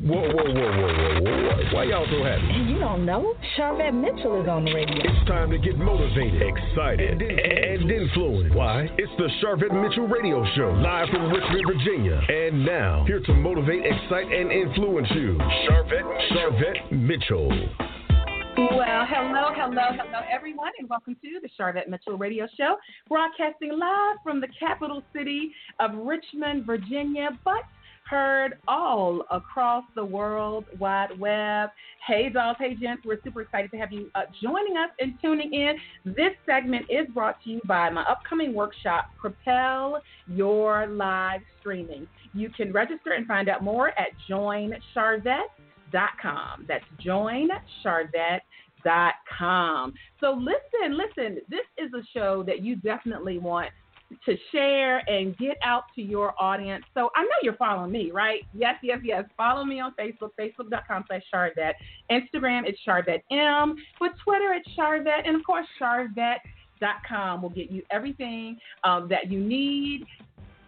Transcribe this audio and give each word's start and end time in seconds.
Whoa, 0.00 0.16
whoa, 0.16 0.32
whoa, 0.32 0.54
whoa, 0.54 0.94
whoa, 0.96 1.20
whoa. 1.20 1.74
Why 1.74 1.84
y'all 1.84 2.06
so 2.08 2.24
happy? 2.24 2.72
You 2.72 2.78
don't 2.78 3.04
know. 3.04 3.34
Sharvette 3.54 3.92
Mitchell 3.92 4.40
is 4.40 4.48
on 4.48 4.64
the 4.64 4.72
radio. 4.72 4.96
It's 4.96 5.28
time 5.28 5.50
to 5.50 5.58
get 5.58 5.76
motivated, 5.76 6.40
excited, 6.40 7.20
and, 7.20 7.30
and 7.30 7.90
influenced. 7.90 8.56
Why? 8.56 8.88
It's 8.96 9.12
the 9.18 9.28
Sharvette 9.44 9.76
Mitchell 9.76 10.08
Radio 10.08 10.42
Show, 10.56 10.72
live 10.72 11.06
from 11.10 11.30
Richmond, 11.30 11.64
Virginia. 11.66 12.16
And 12.16 12.64
now, 12.64 13.04
here 13.06 13.20
to 13.20 13.34
motivate, 13.34 13.84
excite, 13.84 14.32
and 14.32 14.50
influence 14.50 15.08
you, 15.14 15.36
Sharvette, 15.68 16.30
Sharvette 16.32 16.92
Mitchell. 16.92 17.50
Well, 18.56 19.04
hello, 19.04 19.52
hello, 19.52 19.84
hello, 20.00 20.20
everyone, 20.32 20.72
and 20.78 20.88
welcome 20.88 21.14
to 21.14 21.40
the 21.42 21.48
Sharvette 21.58 21.88
Mitchell 21.88 22.16
Radio 22.16 22.48
Show, 22.56 22.76
broadcasting 23.06 23.78
live 23.78 24.16
from 24.22 24.40
the 24.40 24.48
capital 24.58 25.02
city 25.14 25.52
of 25.78 25.90
Richmond, 25.94 26.64
Virginia, 26.64 27.38
but 27.44 27.64
heard 28.08 28.58
all 28.66 29.22
across 29.30 29.84
the 29.94 30.04
world 30.04 30.64
wide 30.78 31.18
web. 31.18 31.70
Hey, 32.06 32.28
dolls, 32.28 32.56
hey, 32.58 32.74
gents, 32.74 33.04
we're 33.04 33.20
super 33.22 33.42
excited 33.42 33.70
to 33.70 33.76
have 33.76 33.92
you 33.92 34.10
uh, 34.14 34.22
joining 34.42 34.76
us 34.76 34.90
and 34.98 35.14
tuning 35.22 35.54
in. 35.54 35.76
This 36.04 36.32
segment 36.46 36.86
is 36.90 37.06
brought 37.14 37.40
to 37.44 37.50
you 37.50 37.60
by 37.66 37.90
my 37.90 38.02
upcoming 38.02 38.54
workshop, 38.54 39.10
Propel 39.18 40.02
Your 40.26 40.86
Live 40.86 41.42
Streaming. 41.60 42.08
You 42.32 42.48
can 42.50 42.72
register 42.72 43.12
and 43.12 43.26
find 43.26 43.48
out 43.48 43.62
more 43.62 43.88
at 43.98 44.10
joinsharvette.com. 44.28 46.66
That's 46.68 46.84
joinsharvette.com. 47.04 49.94
So 50.20 50.32
listen, 50.32 50.96
listen, 50.96 51.40
this 51.48 51.66
is 51.76 51.92
a 51.94 52.02
show 52.12 52.44
that 52.44 52.62
you 52.62 52.76
definitely 52.76 53.38
want 53.38 53.70
to 54.24 54.36
share 54.52 54.98
and 55.08 55.36
get 55.38 55.56
out 55.64 55.84
to 55.94 56.02
your 56.02 56.34
audience. 56.40 56.84
So 56.94 57.10
I 57.16 57.22
know 57.22 57.28
you're 57.42 57.56
following 57.56 57.92
me, 57.92 58.10
right? 58.10 58.42
Yes, 58.54 58.76
yes, 58.82 58.98
yes. 59.04 59.24
Follow 59.36 59.64
me 59.64 59.80
on 59.80 59.94
Facebook, 59.98 60.30
facebook.com 60.38 61.04
slash 61.06 61.22
Sharvette. 61.32 61.74
Instagram, 62.10 62.62
it's 62.66 62.78
Sharvette 62.86 63.22
M. 63.30 63.76
With 64.00 64.12
Twitter, 64.24 64.52
it's 64.52 64.68
Sharvette. 64.76 65.26
And 65.26 65.36
of 65.36 65.44
course, 65.44 65.66
Sharvette.com 65.80 67.42
will 67.42 67.50
get 67.50 67.70
you 67.70 67.82
everything 67.90 68.58
um, 68.84 69.08
that 69.08 69.30
you 69.30 69.40
need 69.40 70.04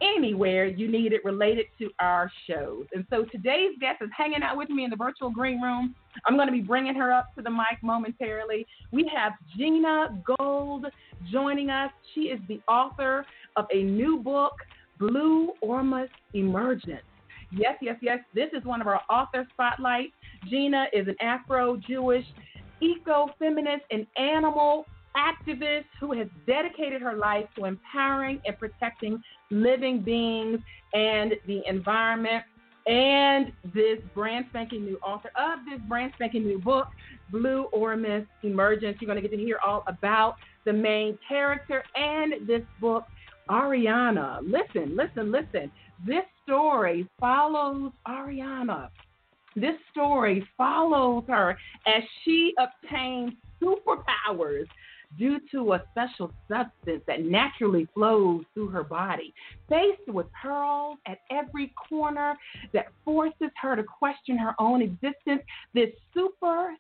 anywhere 0.03 0.67
you 0.67 0.91
need 0.91 1.13
it 1.13 1.25
related 1.25 1.67
to 1.79 1.91
our 2.01 2.31
shows. 2.49 2.87
And 2.93 3.07
so 3.09 3.25
today's 3.25 3.73
guest 3.81 4.03
is 4.03 4.11
hanging 4.17 4.43
out 4.43 4.57
with 4.57 4.69
me 4.69 4.85
in 4.85 4.91
the 4.91 4.97
virtual 4.97 5.31
green 5.31 5.61
room. 5.61 5.95
I'm 6.27 6.37
going 6.37 6.49
to 6.49 6.53
be 6.53 6.61
bringing 6.61 6.95
her 6.95 7.13
up 7.13 7.35
to 7.37 7.43
the 7.43 7.51
mic 7.51 7.83
momentarily. 7.83 8.67
We 8.91 9.11
have 9.15 9.33
Gina 9.57 10.23
Gold 10.39 10.87
joining 11.31 11.71
us. 11.71 11.91
She 12.15 12.23
is 12.23 12.41
the 12.49 12.61
author 12.69 13.25
of 13.57 13.67
a 13.73 13.83
new 13.83 14.19
book, 14.19 14.53
Blue 14.99 15.53
Ormus 15.61 16.11
Emergence. 16.35 17.03
Yes, 17.51 17.77
yes, 17.83 17.97
yes. 18.01 18.19
This 18.35 18.49
is 18.53 18.65
one 18.65 18.81
of 18.81 18.87
our 18.87 19.01
author 19.11 19.47
spotlights. 19.53 20.13
Gina 20.49 20.87
is 20.93 21.07
an 21.07 21.17
Afro 21.21 21.77
Jewish 21.77 22.25
eco 22.81 23.29
feminist 23.39 23.85
and 23.91 24.07
animal 24.17 24.87
activist 25.17 25.85
who 26.01 26.13
has 26.13 26.27
dedicated 26.47 27.03
her 27.03 27.15
life 27.15 27.45
to 27.57 27.67
empowering 27.67 28.41
and 28.47 28.59
protecting 28.59 29.23
living 29.51 30.01
beings 30.01 30.59
and 30.95 31.35
the 31.47 31.61
environment. 31.69 32.45
And 32.87 33.53
this 33.75 33.99
brand 34.15 34.47
spanking 34.51 34.85
new 34.85 34.97
author 34.99 35.31
of 35.37 35.61
this 35.71 35.81
brand 35.89 36.13
spanking 36.17 36.45
new 36.45 36.59
book, 36.59 36.89
Blue 37.31 37.65
Ormus 37.73 38.27
Emergence. 38.43 38.99
You're 39.01 39.07
going 39.07 39.23
to 39.23 39.29
get 39.29 39.37
to 39.37 39.43
hear 39.43 39.59
all 39.65 39.85
about 39.87 40.37
the 40.65 40.73
main 40.73 41.19
character 41.29 41.85
and 41.95 42.47
this 42.47 42.63
book, 42.81 43.05
Arianna. 43.49 44.41
Listen, 44.43 44.97
listen, 44.97 45.31
listen. 45.31 45.71
This 46.05 46.25
story 46.45 47.09
follows 47.21 47.93
Arianna. 48.07 48.89
This 49.55 49.75
story 49.91 50.47
follows 50.57 51.25
her 51.29 51.57
as 51.87 52.03
she 52.25 52.55
obtains 52.59 53.33
superpowers 53.63 54.67
due 55.19 55.39
to 55.51 55.75
a 55.75 55.83
special 55.91 56.33
substance 56.49 57.03
that 57.07 57.25
naturally 57.25 57.87
flows 57.95 58.45
through 58.55 58.69
her 58.69 58.85
body. 58.85 59.33
Faced 59.69 60.09
with 60.09 60.27
pearls 60.41 60.99
at 61.07 61.19
every 61.31 61.73
corner 61.89 62.35
that 62.73 62.87
forces 63.05 63.51
her 63.61 63.77
to 63.77 63.83
question 63.83 64.39
her 64.39 64.55
own 64.59 64.83
existence, 64.83 65.43
this 65.75 65.91
super 66.15 66.75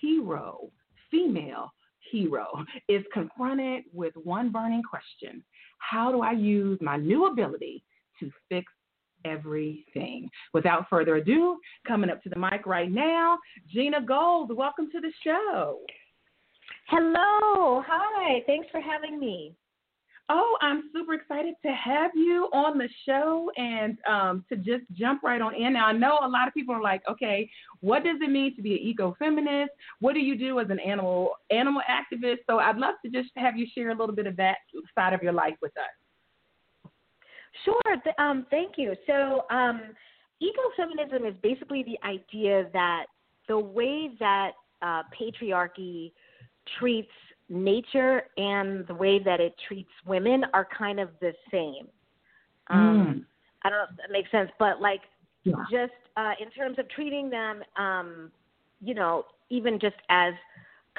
hero, 0.00 0.70
female 1.10 1.72
hero, 2.10 2.64
is 2.88 3.04
confronted 3.12 3.84
with 3.92 4.14
one 4.22 4.50
burning 4.50 4.82
question 4.82 5.42
How 5.78 6.12
do 6.12 6.22
I 6.22 6.32
use 6.32 6.78
my 6.80 6.96
new 6.96 7.26
ability 7.26 7.82
to 8.20 8.30
fix 8.48 8.72
everything. 9.24 10.28
Without 10.52 10.88
further 10.88 11.16
ado, 11.16 11.58
coming 11.86 12.10
up 12.10 12.22
to 12.22 12.28
the 12.28 12.38
mic 12.38 12.66
right 12.66 12.90
now, 12.90 13.38
Gina 13.72 14.00
Gold. 14.00 14.56
Welcome 14.56 14.88
to 14.92 15.00
the 15.00 15.12
show. 15.24 15.80
Hello. 16.88 17.82
Hi. 17.84 18.42
Thanks 18.46 18.68
for 18.70 18.80
having 18.80 19.18
me. 19.18 19.54
Oh, 20.28 20.56
I'm 20.60 20.90
super 20.92 21.14
excited 21.14 21.54
to 21.64 21.72
have 21.72 22.10
you 22.14 22.48
on 22.52 22.78
the 22.78 22.88
show 23.06 23.50
and 23.56 23.96
um, 24.08 24.44
to 24.48 24.56
just 24.56 24.84
jump 24.92 25.22
right 25.22 25.40
on 25.40 25.54
in. 25.54 25.72
Now, 25.72 25.86
I 25.86 25.92
know 25.92 26.18
a 26.22 26.28
lot 26.28 26.48
of 26.48 26.54
people 26.54 26.74
are 26.74 26.82
like, 26.82 27.02
okay, 27.08 27.48
what 27.80 28.02
does 28.02 28.16
it 28.20 28.30
mean 28.30 28.54
to 28.56 28.62
be 28.62 28.72
an 28.72 28.80
eco-feminist? 28.82 29.70
What 30.00 30.14
do 30.14 30.20
you 30.20 30.36
do 30.36 30.58
as 30.58 30.68
an 30.70 30.80
animal 30.80 31.30
animal 31.50 31.82
activist? 31.88 32.38
So 32.48 32.58
I'd 32.58 32.76
love 32.76 32.94
to 33.04 33.10
just 33.10 33.30
have 33.36 33.56
you 33.56 33.66
share 33.72 33.90
a 33.90 33.94
little 33.94 34.14
bit 34.14 34.26
of 34.26 34.36
that 34.36 34.56
side 34.96 35.12
of 35.12 35.22
your 35.22 35.32
life 35.32 35.54
with 35.62 35.72
us. 35.76 36.90
Sure. 37.64 38.14
Um, 38.18 38.46
thank 38.50 38.74
you. 38.76 38.94
So, 39.06 39.44
um, 39.50 39.80
ecofeminism 40.42 41.28
is 41.28 41.34
basically 41.42 41.84
the 41.84 41.98
idea 42.06 42.68
that 42.72 43.06
the 43.48 43.58
way 43.58 44.10
that 44.20 44.52
uh, 44.82 45.02
patriarchy– 45.20 46.12
treats 46.78 47.10
nature 47.48 48.22
and 48.36 48.86
the 48.88 48.94
way 48.94 49.18
that 49.18 49.40
it 49.40 49.54
treats 49.68 49.90
women 50.06 50.44
are 50.52 50.66
kind 50.76 50.98
of 50.98 51.10
the 51.20 51.32
same. 51.50 51.88
Um, 52.68 52.78
mm. 52.78 53.24
I 53.64 53.70
don't 53.70 53.78
know 53.78 53.84
if 53.90 53.96
that 53.98 54.12
makes 54.12 54.30
sense, 54.30 54.50
but 54.58 54.80
like 54.80 55.02
yeah. 55.44 55.54
just 55.70 55.92
uh, 56.16 56.32
in 56.40 56.50
terms 56.50 56.78
of 56.78 56.88
treating 56.90 57.30
them, 57.30 57.62
um, 57.76 58.30
you 58.80 58.94
know, 58.94 59.24
even 59.50 59.78
just 59.78 59.96
as 60.08 60.34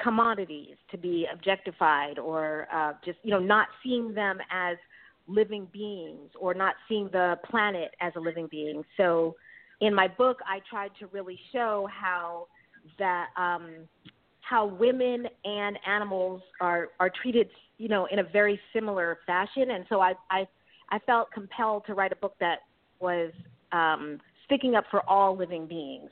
commodities 0.02 0.76
to 0.90 0.96
be 0.96 1.26
objectified 1.32 2.18
or 2.18 2.66
uh, 2.72 2.92
just, 3.04 3.18
you 3.22 3.30
know, 3.30 3.38
not 3.38 3.68
seeing 3.82 4.14
them 4.14 4.38
as 4.50 4.76
living 5.26 5.68
beings 5.72 6.30
or 6.40 6.54
not 6.54 6.74
seeing 6.88 7.08
the 7.12 7.36
planet 7.50 7.90
as 8.00 8.12
a 8.16 8.20
living 8.20 8.48
being. 8.50 8.82
So 8.96 9.34
in 9.80 9.94
my 9.94 10.08
book, 10.08 10.38
I 10.46 10.60
tried 10.68 10.90
to 11.00 11.06
really 11.08 11.38
show 11.52 11.88
how 11.92 12.46
that 12.98 13.26
um, 13.36 13.88
how 14.48 14.66
women 14.66 15.26
and 15.44 15.78
animals 15.86 16.42
are 16.60 16.88
are 17.00 17.10
treated, 17.10 17.48
you 17.76 17.88
know, 17.88 18.06
in 18.06 18.20
a 18.20 18.24
very 18.24 18.58
similar 18.72 19.18
fashion. 19.26 19.70
And 19.72 19.84
so 19.88 20.00
I 20.00 20.14
I 20.30 20.46
I 20.90 20.98
felt 21.00 21.30
compelled 21.32 21.84
to 21.86 21.94
write 21.94 22.12
a 22.12 22.16
book 22.16 22.34
that 22.40 22.60
was 23.00 23.32
um, 23.72 24.18
sticking 24.46 24.74
up 24.74 24.84
for 24.90 25.08
all 25.08 25.36
living 25.36 25.66
beings. 25.66 26.10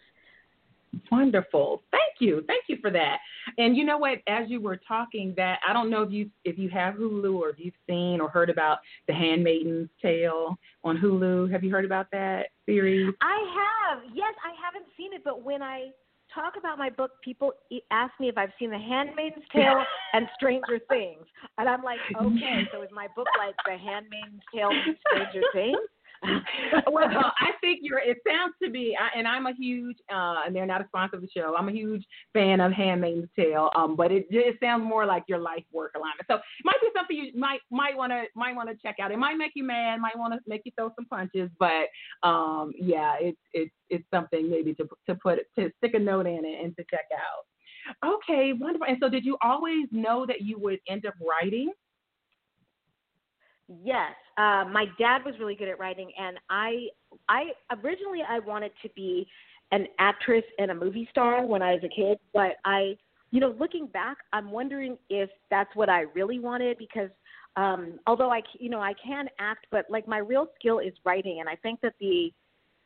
Wonderful. 1.10 1.82
Thank 1.90 2.20
you. 2.20 2.42
Thank 2.46 2.64
you 2.68 2.78
for 2.80 2.90
that. 2.90 3.18
And 3.58 3.76
you 3.76 3.84
know 3.84 3.98
what? 3.98 4.18
As 4.28 4.48
you 4.48 4.60
were 4.60 4.78
talking, 4.88 5.34
that 5.36 5.58
I 5.68 5.72
don't 5.72 5.90
know 5.90 6.02
if 6.02 6.10
you 6.10 6.30
if 6.44 6.58
you 6.58 6.68
have 6.70 6.94
Hulu 6.94 7.34
or 7.34 7.50
if 7.50 7.56
you've 7.58 7.74
seen 7.88 8.20
or 8.20 8.28
heard 8.28 8.50
about 8.50 8.78
The 9.06 9.14
Handmaid's 9.14 9.88
Tale 10.00 10.56
on 10.84 10.96
Hulu. 10.96 11.50
Have 11.50 11.64
you 11.64 11.70
heard 11.70 11.84
about 11.84 12.10
that 12.12 12.48
series? 12.66 13.12
I 13.20 13.92
have. 13.92 14.02
Yes, 14.14 14.34
I 14.44 14.52
haven't 14.62 14.90
seen 14.96 15.12
it, 15.12 15.22
but 15.24 15.42
when 15.42 15.62
I 15.62 15.88
talk 16.36 16.54
about 16.56 16.78
my 16.78 16.90
book, 16.90 17.12
people 17.24 17.52
ask 17.90 18.12
me 18.20 18.28
if 18.28 18.38
I've 18.38 18.52
seen 18.58 18.70
The 18.70 18.78
Handmaid's 18.78 19.42
Tale 19.52 19.82
and 20.12 20.28
Stranger 20.36 20.78
Things, 20.88 21.24
and 21.58 21.68
I'm 21.68 21.82
like, 21.82 21.98
okay, 22.14 22.68
so 22.72 22.82
is 22.82 22.90
my 22.94 23.08
book 23.16 23.26
like 23.38 23.56
The 23.64 23.76
Handmaid's 23.76 24.42
Tale 24.54 24.70
and 24.70 24.96
Stranger 25.08 25.42
Things? 25.52 25.78
well, 26.90 27.32
I 27.40 27.50
think 27.60 27.80
you're. 27.82 27.98
It 27.98 28.18
sounds 28.26 28.54
to 28.62 28.70
me, 28.70 28.96
and 29.16 29.26
I'm 29.26 29.46
a 29.46 29.52
huge, 29.54 29.96
uh, 30.12 30.42
and 30.46 30.54
they're 30.54 30.66
not 30.66 30.80
a 30.80 30.86
sponsor 30.88 31.16
of 31.16 31.22
the 31.22 31.28
show. 31.34 31.54
I'm 31.56 31.68
a 31.68 31.72
huge 31.72 32.04
fan 32.32 32.60
of 32.60 32.72
Handmaid's 32.72 33.28
Tale, 33.36 33.70
um, 33.76 33.96
but 33.96 34.10
it 34.12 34.26
it 34.30 34.56
sounds 34.62 34.84
more 34.84 35.06
like 35.06 35.24
your 35.28 35.38
life 35.38 35.64
work 35.72 35.92
alignment. 35.94 36.26
So 36.28 36.36
it 36.36 36.42
might 36.64 36.80
be 36.80 36.88
something 36.96 37.16
you 37.16 37.38
might 37.38 37.60
might 37.70 37.96
want 37.96 38.12
to 38.12 38.24
might 38.34 38.56
want 38.56 38.68
to 38.70 38.76
check 38.76 38.96
out. 39.00 39.10
It 39.10 39.18
might 39.18 39.36
make 39.36 39.52
you 39.54 39.64
mad, 39.64 40.00
might 40.00 40.18
want 40.18 40.34
to 40.34 40.40
make 40.46 40.62
you 40.64 40.72
throw 40.76 40.90
some 40.96 41.06
punches, 41.06 41.50
but 41.58 41.88
um, 42.22 42.72
yeah, 42.78 43.14
it's 43.20 43.38
it's 43.52 43.74
it's 43.90 44.04
something 44.12 44.50
maybe 44.50 44.74
to 44.74 44.88
to 45.08 45.14
put 45.16 45.38
to 45.58 45.70
stick 45.78 45.94
a 45.94 45.98
note 45.98 46.26
in 46.26 46.44
it 46.44 46.64
and 46.64 46.76
to 46.76 46.84
check 46.90 47.06
out. 47.14 47.44
Okay, 48.04 48.52
wonderful. 48.52 48.86
And 48.88 48.96
so, 49.00 49.08
did 49.08 49.24
you 49.24 49.36
always 49.42 49.86
know 49.92 50.26
that 50.26 50.40
you 50.42 50.58
would 50.58 50.78
end 50.88 51.06
up 51.06 51.14
writing? 51.20 51.72
Yes, 53.68 54.14
uh, 54.36 54.64
my 54.70 54.86
dad 54.98 55.22
was 55.24 55.34
really 55.38 55.54
good 55.54 55.68
at 55.68 55.78
writing, 55.78 56.10
and 56.18 56.38
I, 56.50 56.88
I 57.28 57.50
originally 57.82 58.20
I 58.28 58.38
wanted 58.40 58.72
to 58.82 58.88
be 58.94 59.26
an 59.72 59.86
actress 59.98 60.44
and 60.58 60.70
a 60.70 60.74
movie 60.74 61.08
star 61.10 61.44
when 61.44 61.62
I 61.62 61.72
was 61.72 61.82
a 61.84 61.88
kid, 61.88 62.18
but 62.32 62.56
I, 62.64 62.96
you 63.30 63.40
know, 63.40 63.54
looking 63.58 63.86
back, 63.86 64.18
I'm 64.32 64.50
wondering 64.50 64.96
if 65.10 65.30
that's 65.50 65.74
what 65.74 65.88
I 65.88 66.02
really 66.14 66.38
wanted 66.38 66.78
because 66.78 67.10
um, 67.56 67.98
although 68.06 68.30
I, 68.30 68.42
you 68.58 68.68
know, 68.68 68.80
I 68.80 68.92
can 69.02 69.28
act, 69.38 69.66
but 69.70 69.86
like 69.88 70.06
my 70.06 70.18
real 70.18 70.46
skill 70.58 70.78
is 70.78 70.92
writing, 71.04 71.40
and 71.40 71.48
I 71.48 71.56
think 71.56 71.80
that 71.80 71.94
the 72.00 72.32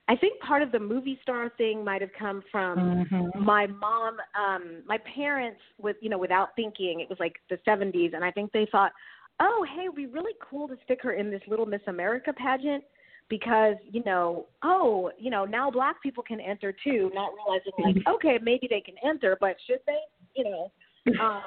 I 0.09 0.17
think 0.17 0.41
part 0.41 0.63
of 0.63 0.73
the 0.73 0.79
movie 0.81 1.21
star 1.23 1.53
thing 1.57 1.85
might 1.85 2.01
have 2.01 2.13
come 2.19 2.43
from 2.51 3.07
Mhm. 3.13 3.45
my 3.45 3.69
mom 3.69 4.17
um 4.35 4.83
my 4.85 4.99
parents 4.99 5.61
with 5.79 5.97
you 6.01 6.09
know 6.11 6.19
without 6.19 6.55
thinking 6.57 6.99
it 6.99 7.09
was 7.09 7.21
like 7.21 7.37
the 7.49 7.59
70s 7.59 8.13
and 8.15 8.25
I 8.25 8.33
think 8.33 8.51
they 8.51 8.67
thought 8.73 8.93
oh 9.41 9.65
hey 9.75 9.83
it'd 9.85 9.97
be 9.97 10.07
really 10.07 10.33
cool 10.49 10.69
to 10.69 10.77
stick 10.85 11.01
her 11.03 11.13
in 11.13 11.31
this 11.31 11.43
little 11.49 11.67
Miss 11.67 11.81
America 11.87 12.33
pageant 12.33 12.85
because 13.29 13.77
you 13.91 14.03
know 14.05 14.47
oh 14.63 15.11
you 15.19 15.31
know 15.31 15.45
now 15.45 15.71
black 15.71 16.03
people 16.03 16.23
can 16.23 16.41
enter 16.41 16.73
too 16.85 17.11
not 17.15 17.31
realizing 17.35 17.73
like 17.79 17.97
okay 18.15 18.39
maybe 18.43 18.67
they 18.69 18.81
can 18.81 18.95
enter 19.05 19.37
but 19.41 19.57
should 19.67 19.81
they? 19.87 19.99
You 20.37 20.45
know 20.45 20.73
um 21.23 21.43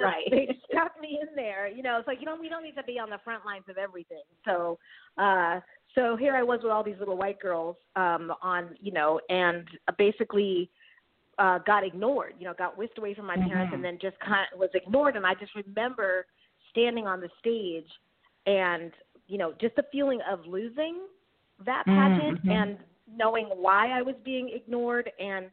right. 0.00 0.24
they 0.30 0.48
stuck 0.72 0.98
me 1.00 1.18
in 1.20 1.28
there 1.36 1.68
you 1.68 1.82
know 1.82 1.98
it's 1.98 2.06
like 2.08 2.20
you 2.20 2.26
know 2.26 2.36
we 2.40 2.48
don't 2.48 2.62
need 2.62 2.74
to 2.76 2.82
be 2.84 2.98
on 2.98 3.10
the 3.10 3.18
front 3.24 3.44
lines 3.44 3.64
of 3.68 3.76
everything. 3.78 4.22
So 4.44 4.78
uh 5.18 5.60
so 5.94 6.16
here 6.16 6.34
I 6.34 6.42
was 6.42 6.60
with 6.62 6.70
all 6.72 6.84
these 6.84 6.98
little 6.98 7.16
white 7.18 7.38
girls 7.40 7.76
um 7.96 8.32
on 8.42 8.70
you 8.80 8.92
know 8.92 9.20
and 9.28 9.66
basically 9.98 10.70
uh 11.38 11.58
got 11.66 11.84
ignored 11.84 12.34
you 12.38 12.46
know 12.46 12.54
got 12.56 12.78
whisked 12.78 12.96
away 12.98 13.14
from 13.14 13.26
my 13.26 13.36
parents 13.36 13.72
Mhm. 13.72 13.74
and 13.74 13.84
then 13.84 13.98
just 14.00 14.18
kind 14.20 14.46
of 14.52 14.58
was 14.58 14.70
ignored. 14.74 15.16
And 15.16 15.26
I 15.26 15.34
just 15.34 15.52
remember 15.54 16.24
standing 16.78 17.06
on 17.06 17.20
the 17.20 17.28
stage 17.38 17.88
and 18.46 18.92
you 19.26 19.38
know 19.38 19.52
just 19.60 19.74
the 19.76 19.84
feeling 19.90 20.20
of 20.30 20.46
losing 20.46 21.00
that 21.64 21.84
pageant 21.86 22.44
Mhm. 22.44 22.52
and 22.52 22.78
knowing 23.06 23.46
why 23.46 23.88
I 23.90 24.02
was 24.02 24.14
being 24.24 24.48
ignored 24.50 25.10
and 25.18 25.50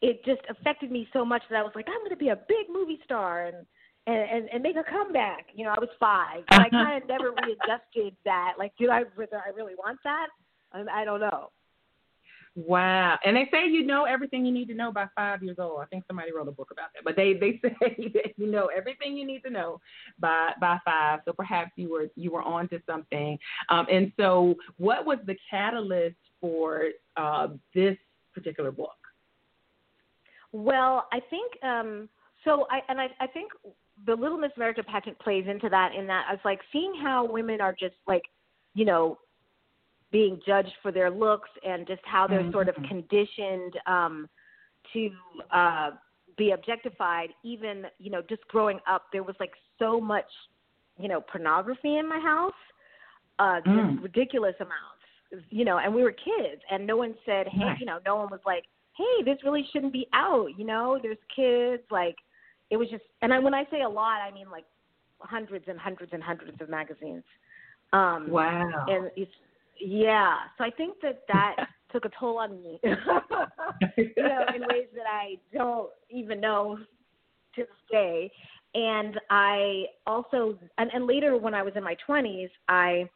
it 0.00 0.24
just 0.24 0.40
affected 0.48 0.90
me 0.90 1.08
so 1.12 1.24
much 1.24 1.42
that 1.50 1.58
I 1.58 1.62
was 1.62 1.72
like 1.74 1.88
I'm 1.88 1.98
going 1.98 2.10
to 2.10 2.16
be 2.16 2.28
a 2.28 2.36
big 2.36 2.68
movie 2.68 3.00
star 3.04 3.46
and 3.46 3.66
and, 4.06 4.48
and 4.48 4.62
make 4.62 4.76
a 4.76 4.82
comeback. 4.82 5.46
You 5.54 5.64
know, 5.64 5.70
I 5.70 5.78
was 5.78 5.90
five. 6.00 6.42
And 6.50 6.62
I 6.62 6.68
kind 6.70 7.02
of 7.02 7.08
never 7.08 7.32
readjusted 7.32 8.16
that. 8.24 8.54
Like, 8.58 8.72
do 8.78 8.90
I 8.90 9.04
whether 9.14 9.36
I 9.36 9.50
really 9.50 9.74
want 9.74 9.98
that? 10.04 10.28
And 10.72 10.88
I 10.88 11.04
don't 11.04 11.20
know. 11.20 11.50
Wow. 12.56 13.16
And 13.24 13.36
they 13.36 13.48
say 13.52 13.68
you 13.68 13.84
know 13.84 14.04
everything 14.04 14.44
you 14.44 14.52
need 14.52 14.66
to 14.68 14.74
know 14.74 14.92
by 14.92 15.06
five 15.14 15.42
years 15.42 15.56
old. 15.58 15.80
I 15.80 15.84
think 15.86 16.04
somebody 16.06 16.32
wrote 16.32 16.48
a 16.48 16.52
book 16.52 16.70
about 16.72 16.88
that. 16.94 17.04
But 17.04 17.16
they, 17.16 17.34
they 17.34 17.60
say 17.62 18.10
that 18.14 18.32
you 18.36 18.46
know 18.46 18.70
everything 18.76 19.16
you 19.16 19.26
need 19.26 19.42
to 19.42 19.50
know 19.50 19.80
by 20.18 20.50
by 20.60 20.78
five. 20.84 21.20
So 21.24 21.32
perhaps 21.32 21.70
you 21.76 21.90
were 21.90 22.08
you 22.16 22.32
were 22.32 22.42
on 22.42 22.68
to 22.70 22.80
something. 22.86 23.38
Um, 23.68 23.86
and 23.90 24.12
so 24.18 24.56
what 24.78 25.06
was 25.06 25.18
the 25.26 25.36
catalyst 25.48 26.16
for 26.40 26.86
uh, 27.16 27.48
this 27.74 27.96
particular 28.34 28.72
book? 28.72 28.90
Well, 30.52 31.06
I 31.12 31.20
think 31.30 31.52
um 31.62 32.08
so 32.44 32.66
I 32.70 32.80
and 32.88 33.00
I 33.00 33.08
I 33.20 33.26
think 33.28 33.52
the 34.06 34.14
Little 34.14 34.38
Miss 34.38 34.50
America 34.56 34.82
pageant 34.82 35.18
plays 35.20 35.44
into 35.48 35.68
that 35.68 35.94
in 35.94 36.06
that 36.08 36.26
I 36.28 36.32
was 36.32 36.40
like 36.44 36.60
seeing 36.72 36.94
how 37.00 37.26
women 37.26 37.60
are 37.60 37.72
just 37.72 37.94
like, 38.08 38.22
you 38.74 38.84
know, 38.84 39.18
being 40.12 40.40
judged 40.46 40.72
for 40.82 40.90
their 40.92 41.10
looks 41.10 41.50
and 41.64 41.86
just 41.86 42.00
how 42.04 42.26
they're 42.26 42.50
sort 42.52 42.68
of 42.68 42.74
Mhm. 42.76 42.88
conditioned 42.88 43.74
um 43.86 44.28
to 44.92 45.10
uh 45.52 45.90
be 46.36 46.52
objectified 46.52 47.30
even, 47.44 47.84
you 47.98 48.10
know, 48.10 48.22
just 48.28 48.46
growing 48.48 48.78
up 48.88 49.04
there 49.12 49.22
was 49.22 49.36
like 49.40 49.52
so 49.78 50.00
much, 50.00 50.24
you 50.98 51.08
know, 51.08 51.20
pornography 51.20 51.98
in 51.98 52.08
my 52.08 52.18
house. 52.18 52.52
Uh 53.38 53.60
just 53.74 53.88
Mm. 53.88 54.02
ridiculous 54.02 54.54
amounts. 54.60 55.44
You 55.50 55.64
know, 55.64 55.78
and 55.78 55.94
we 55.94 56.02
were 56.02 56.12
kids 56.12 56.60
and 56.70 56.86
no 56.86 56.96
one 56.96 57.14
said, 57.24 57.46
Hey, 57.46 57.74
you 57.78 57.86
know, 57.86 57.98
no 58.04 58.16
one 58.16 58.30
was 58.30 58.40
like, 58.46 58.64
Hey, 58.96 59.22
this 59.24 59.38
really 59.44 59.64
shouldn't 59.72 59.92
be 59.92 60.06
out, 60.12 60.48
you 60.58 60.64
know, 60.64 60.98
there's 61.02 61.18
kids, 61.34 61.82
like 61.90 62.16
it 62.70 62.76
was 62.76 62.88
just 62.88 63.04
and 63.22 63.32
I 63.32 63.38
when 63.38 63.54
I 63.54 63.64
say 63.70 63.82
a 63.82 63.88
lot 63.88 64.20
I 64.26 64.30
mean 64.32 64.50
like 64.50 64.64
hundreds 65.20 65.66
and 65.68 65.78
hundreds 65.78 66.12
and 66.12 66.22
hundreds 66.22 66.60
of 66.60 66.68
magazines. 66.68 67.24
Um 67.92 68.26
Wow. 68.28 68.84
and 68.88 69.10
it's 69.16 69.30
yeah. 69.80 70.36
So 70.58 70.64
i 70.64 70.70
think 70.70 70.96
that 71.02 71.22
that 71.28 71.56
took 71.92 72.04
a 72.04 72.10
toll 72.18 72.38
on 72.38 72.62
me 72.62 72.78
you 72.84 74.12
know 74.16 74.44
in 74.54 74.62
ways 74.68 74.86
that 74.94 75.06
i 75.10 75.34
don't 75.52 75.90
even 76.08 76.40
know 76.40 76.78
to 77.56 77.62
this 77.62 77.68
day. 77.90 78.30
And 78.74 79.18
i 79.30 79.84
also 80.06 80.56
and, 80.78 80.90
and 80.92 81.06
later 81.06 81.36
when 81.36 81.54
i 81.54 81.62
was 81.62 81.72
in 81.76 81.82
my 81.82 81.96
twenties 82.06 82.50
i 82.68 83.08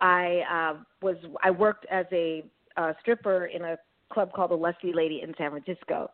i 0.00 0.42
uh 0.50 0.82
was 1.02 1.16
i 1.42 1.50
worked 1.50 1.86
as 1.90 2.06
a 2.12 2.44
uh, 2.76 2.92
stripper 3.00 3.46
in 3.46 3.62
a 3.62 3.76
club 4.12 4.32
called 4.32 4.50
the 4.50 4.56
Lusty 4.56 4.92
lady 4.92 5.20
in 5.22 5.32
san 5.38 5.50
francisco. 5.50 6.10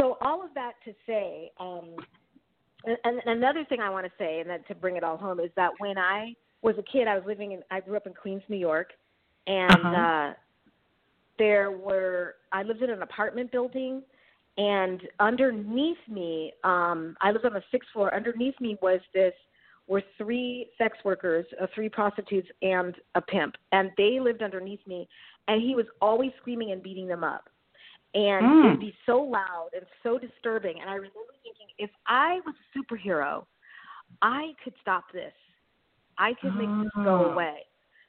So 0.00 0.16
all 0.20 0.44
of 0.44 0.54
that 0.54 0.72
to 0.84 0.92
say 1.06 1.50
um 1.58 1.96
and, 2.84 2.96
and 3.04 3.20
another 3.26 3.64
thing 3.64 3.80
i 3.80 3.90
want 3.90 4.06
to 4.06 4.12
say 4.18 4.40
and 4.40 4.48
then 4.48 4.60
to 4.68 4.74
bring 4.74 4.96
it 4.96 5.04
all 5.04 5.16
home 5.16 5.40
is 5.40 5.50
that 5.56 5.70
when 5.78 5.98
i 5.98 6.32
was 6.62 6.74
a 6.78 6.82
kid 6.82 7.08
i 7.08 7.16
was 7.16 7.24
living 7.26 7.52
in 7.52 7.62
i 7.70 7.80
grew 7.80 7.96
up 7.96 8.06
in 8.06 8.14
queens 8.14 8.42
new 8.48 8.56
york 8.56 8.92
and 9.46 9.70
Uh-huh. 9.70 9.96
uh 9.96 10.32
there 11.38 11.70
were 11.72 12.36
I 12.52 12.62
lived 12.62 12.82
in 12.82 12.90
an 12.90 13.02
apartment 13.02 13.50
building 13.52 14.02
and 14.56 15.00
underneath 15.18 15.98
me, 16.08 16.52
um 16.62 17.16
I 17.20 17.32
lived 17.32 17.44
on 17.44 17.54
the 17.54 17.62
sixth 17.70 17.90
floor. 17.92 18.14
Underneath 18.14 18.58
me 18.60 18.76
was 18.80 19.00
this 19.12 19.34
were 19.86 20.02
three 20.16 20.70
sex 20.78 20.96
workers, 21.04 21.44
uh, 21.60 21.66
three 21.74 21.88
prostitutes 21.90 22.48
and 22.62 22.94
a 23.16 23.20
pimp. 23.20 23.56
And 23.72 23.90
they 23.98 24.18
lived 24.20 24.42
underneath 24.42 24.80
me 24.86 25.08
and 25.48 25.60
he 25.60 25.74
was 25.74 25.86
always 26.00 26.30
screaming 26.40 26.70
and 26.70 26.82
beating 26.82 27.06
them 27.06 27.24
up. 27.24 27.50
And 28.14 28.46
Mm. 28.46 28.64
it 28.64 28.70
would 28.70 28.80
be 28.80 28.94
so 29.04 29.20
loud 29.20 29.70
and 29.74 29.84
so 30.02 30.18
disturbing. 30.18 30.80
And 30.80 30.88
I 30.88 30.94
remember 30.94 31.34
thinking, 31.42 31.66
if 31.78 31.90
I 32.06 32.40
was 32.46 32.54
a 32.54 32.78
superhero, 32.78 33.44
I 34.22 34.52
could 34.62 34.74
stop 34.80 35.04
this. 35.12 35.34
I 36.16 36.32
could 36.40 36.54
make 36.56 36.70
this 36.78 36.90
go 37.04 37.24
Ah. 37.24 37.32
away 37.32 37.64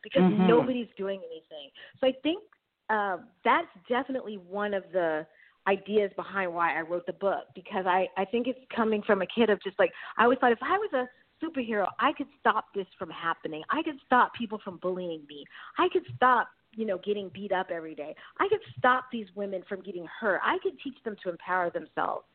because 0.05 0.23
Mhm. 0.23 0.47
nobody's 0.47 0.87
doing 0.95 1.21
anything. 1.23 1.71
So 1.99 2.07
I 2.07 2.13
think 2.23 2.43
uh, 2.89 3.17
that's 3.43 3.67
definitely 3.89 4.37
one 4.37 4.75
of 4.75 4.89
the 4.91 5.25
ideas 5.67 6.13
behind 6.15 6.53
why 6.53 6.77
I 6.77 6.81
wrote 6.81 7.07
the 7.07 7.13
book 7.13 7.45
because 7.55 7.87
I 7.87 8.07
I 8.15 8.25
think 8.25 8.47
it's 8.47 8.59
coming 8.69 9.01
from 9.01 9.23
a 9.23 9.25
kid 9.25 9.49
of 9.49 9.59
just 9.63 9.77
like 9.79 9.91
I 10.17 10.23
always 10.23 10.37
thought 10.37 10.51
if 10.51 10.61
I 10.61 10.77
was 10.77 10.93
a 10.93 11.09
superhero 11.43 11.87
I 11.99 12.13
could 12.13 12.27
stop 12.39 12.65
this 12.75 12.85
from 12.99 13.09
happening. 13.09 13.63
I 13.71 13.81
could 13.81 13.99
stop 14.05 14.33
people 14.35 14.59
from 14.63 14.77
bullying 14.77 15.25
me. 15.27 15.43
I 15.79 15.89
could 15.89 16.05
stop 16.15 16.49
you 16.75 16.85
know 16.85 16.99
getting 16.99 17.29
beat 17.29 17.51
up 17.51 17.71
every 17.71 17.95
day. 17.95 18.15
I 18.39 18.47
could 18.47 18.61
stop 18.77 19.05
these 19.11 19.27
women 19.33 19.63
from 19.67 19.81
getting 19.81 20.05
hurt. 20.19 20.39
I 20.43 20.59
could 20.61 20.79
teach 20.83 21.01
them 21.03 21.15
to 21.23 21.29
empower 21.29 21.71
themselves. 21.71 22.25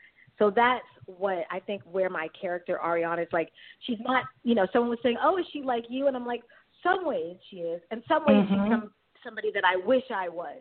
So 0.41 0.51
that's 0.51 0.87
what 1.07 1.45
I 1.51 1.61
think 1.61 1.83
where 1.85 2.11
my 2.11 2.27
character 2.41 2.81
Arianna 2.85 3.23
is 3.23 3.33
like 3.33 3.51
she's 3.87 3.99
not 4.01 4.25
you 4.43 4.57
know 4.57 4.67
someone 4.73 4.91
was 4.91 4.99
saying 5.05 5.19
oh 5.23 5.39
is 5.39 5.47
she 5.53 5.63
like 5.63 5.85
you 5.89 6.09
and 6.09 6.17
I'm 6.17 6.27
like 6.27 6.43
some 6.82 7.05
ways 7.05 7.37
she 7.49 7.56
is 7.59 7.81
and 7.91 8.03
some 8.09 8.25
ways 8.25 8.44
Mhm. 8.44 8.49
she's 8.49 8.73
some 8.73 8.93
somebody 9.25 9.50
that 9.53 9.65
I 9.65 9.77
wish 9.77 10.05
I 10.11 10.29
was 10.29 10.59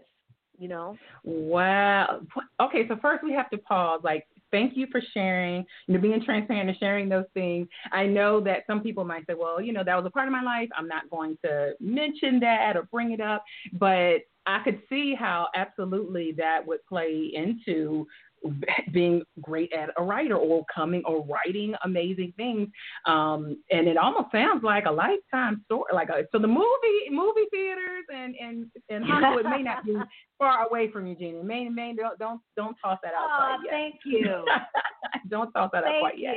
you 0.57 0.67
know 0.67 0.97
Wow. 1.23 2.21
Okay, 2.59 2.87
so 2.87 2.97
first 3.01 3.23
we 3.23 3.33
have 3.33 3.49
to 3.51 3.57
pause. 3.59 4.01
Like, 4.03 4.25
thank 4.51 4.75
you 4.75 4.87
for 4.91 5.01
sharing, 5.13 5.65
you 5.87 5.93
know, 5.93 5.99
being 6.01 6.21
transparent 6.23 6.69
and 6.69 6.77
sharing 6.79 7.09
those 7.09 7.25
things. 7.33 7.67
I 7.91 8.05
know 8.05 8.39
that 8.41 8.63
some 8.67 8.81
people 8.81 9.03
might 9.05 9.25
say, 9.27 9.33
well, 9.33 9.61
you 9.61 9.73
know, 9.73 9.83
that 9.83 9.95
was 9.95 10.05
a 10.05 10.09
part 10.09 10.27
of 10.27 10.31
my 10.31 10.41
life. 10.41 10.69
I'm 10.75 10.87
not 10.87 11.09
going 11.09 11.37
to 11.43 11.73
mention 11.79 12.39
that 12.41 12.75
or 12.75 12.83
bring 12.91 13.11
it 13.11 13.21
up, 13.21 13.43
but 13.73 14.21
I 14.45 14.59
could 14.63 14.81
see 14.89 15.13
how 15.13 15.47
absolutely 15.55 16.31
that 16.37 16.65
would 16.65 16.83
play 16.87 17.31
into 17.33 18.07
being 18.93 19.21
great 19.41 19.71
at 19.73 19.89
a 19.97 20.03
writer 20.03 20.35
or 20.35 20.65
coming 20.73 21.01
or 21.05 21.25
writing 21.25 21.73
amazing 21.83 22.33
things 22.37 22.67
um 23.05 23.57
and 23.71 23.87
it 23.87 23.97
almost 23.97 24.31
sounds 24.31 24.63
like 24.63 24.85
a 24.85 24.91
lifetime 24.91 25.61
story 25.65 25.91
like 25.93 26.09
a, 26.09 26.23
so 26.31 26.39
the 26.39 26.47
movie 26.47 27.09
movie 27.11 27.45
theaters 27.51 28.05
and 28.13 28.35
and 28.35 28.65
and 28.89 29.03
hollywood 29.05 29.45
may 29.45 29.61
not 29.61 29.85
be 29.85 29.95
far 30.39 30.65
away 30.65 30.89
from 30.89 31.05
Eugenia. 31.05 31.43
May, 31.43 31.67
may 31.69 31.93
don't 31.93 32.17
don't 32.17 32.41
don't 32.55 32.75
toss 32.83 32.97
that 33.03 33.13
out 33.13 33.27
oh 33.29 33.37
quite 33.37 33.59
yet. 33.65 33.71
thank 33.71 33.95
you 34.05 34.45
don't 35.29 35.51
toss 35.51 35.69
that 35.73 35.83
out 35.83 35.89
thank 35.89 35.99
quite 35.99 36.17
yet. 36.17 36.35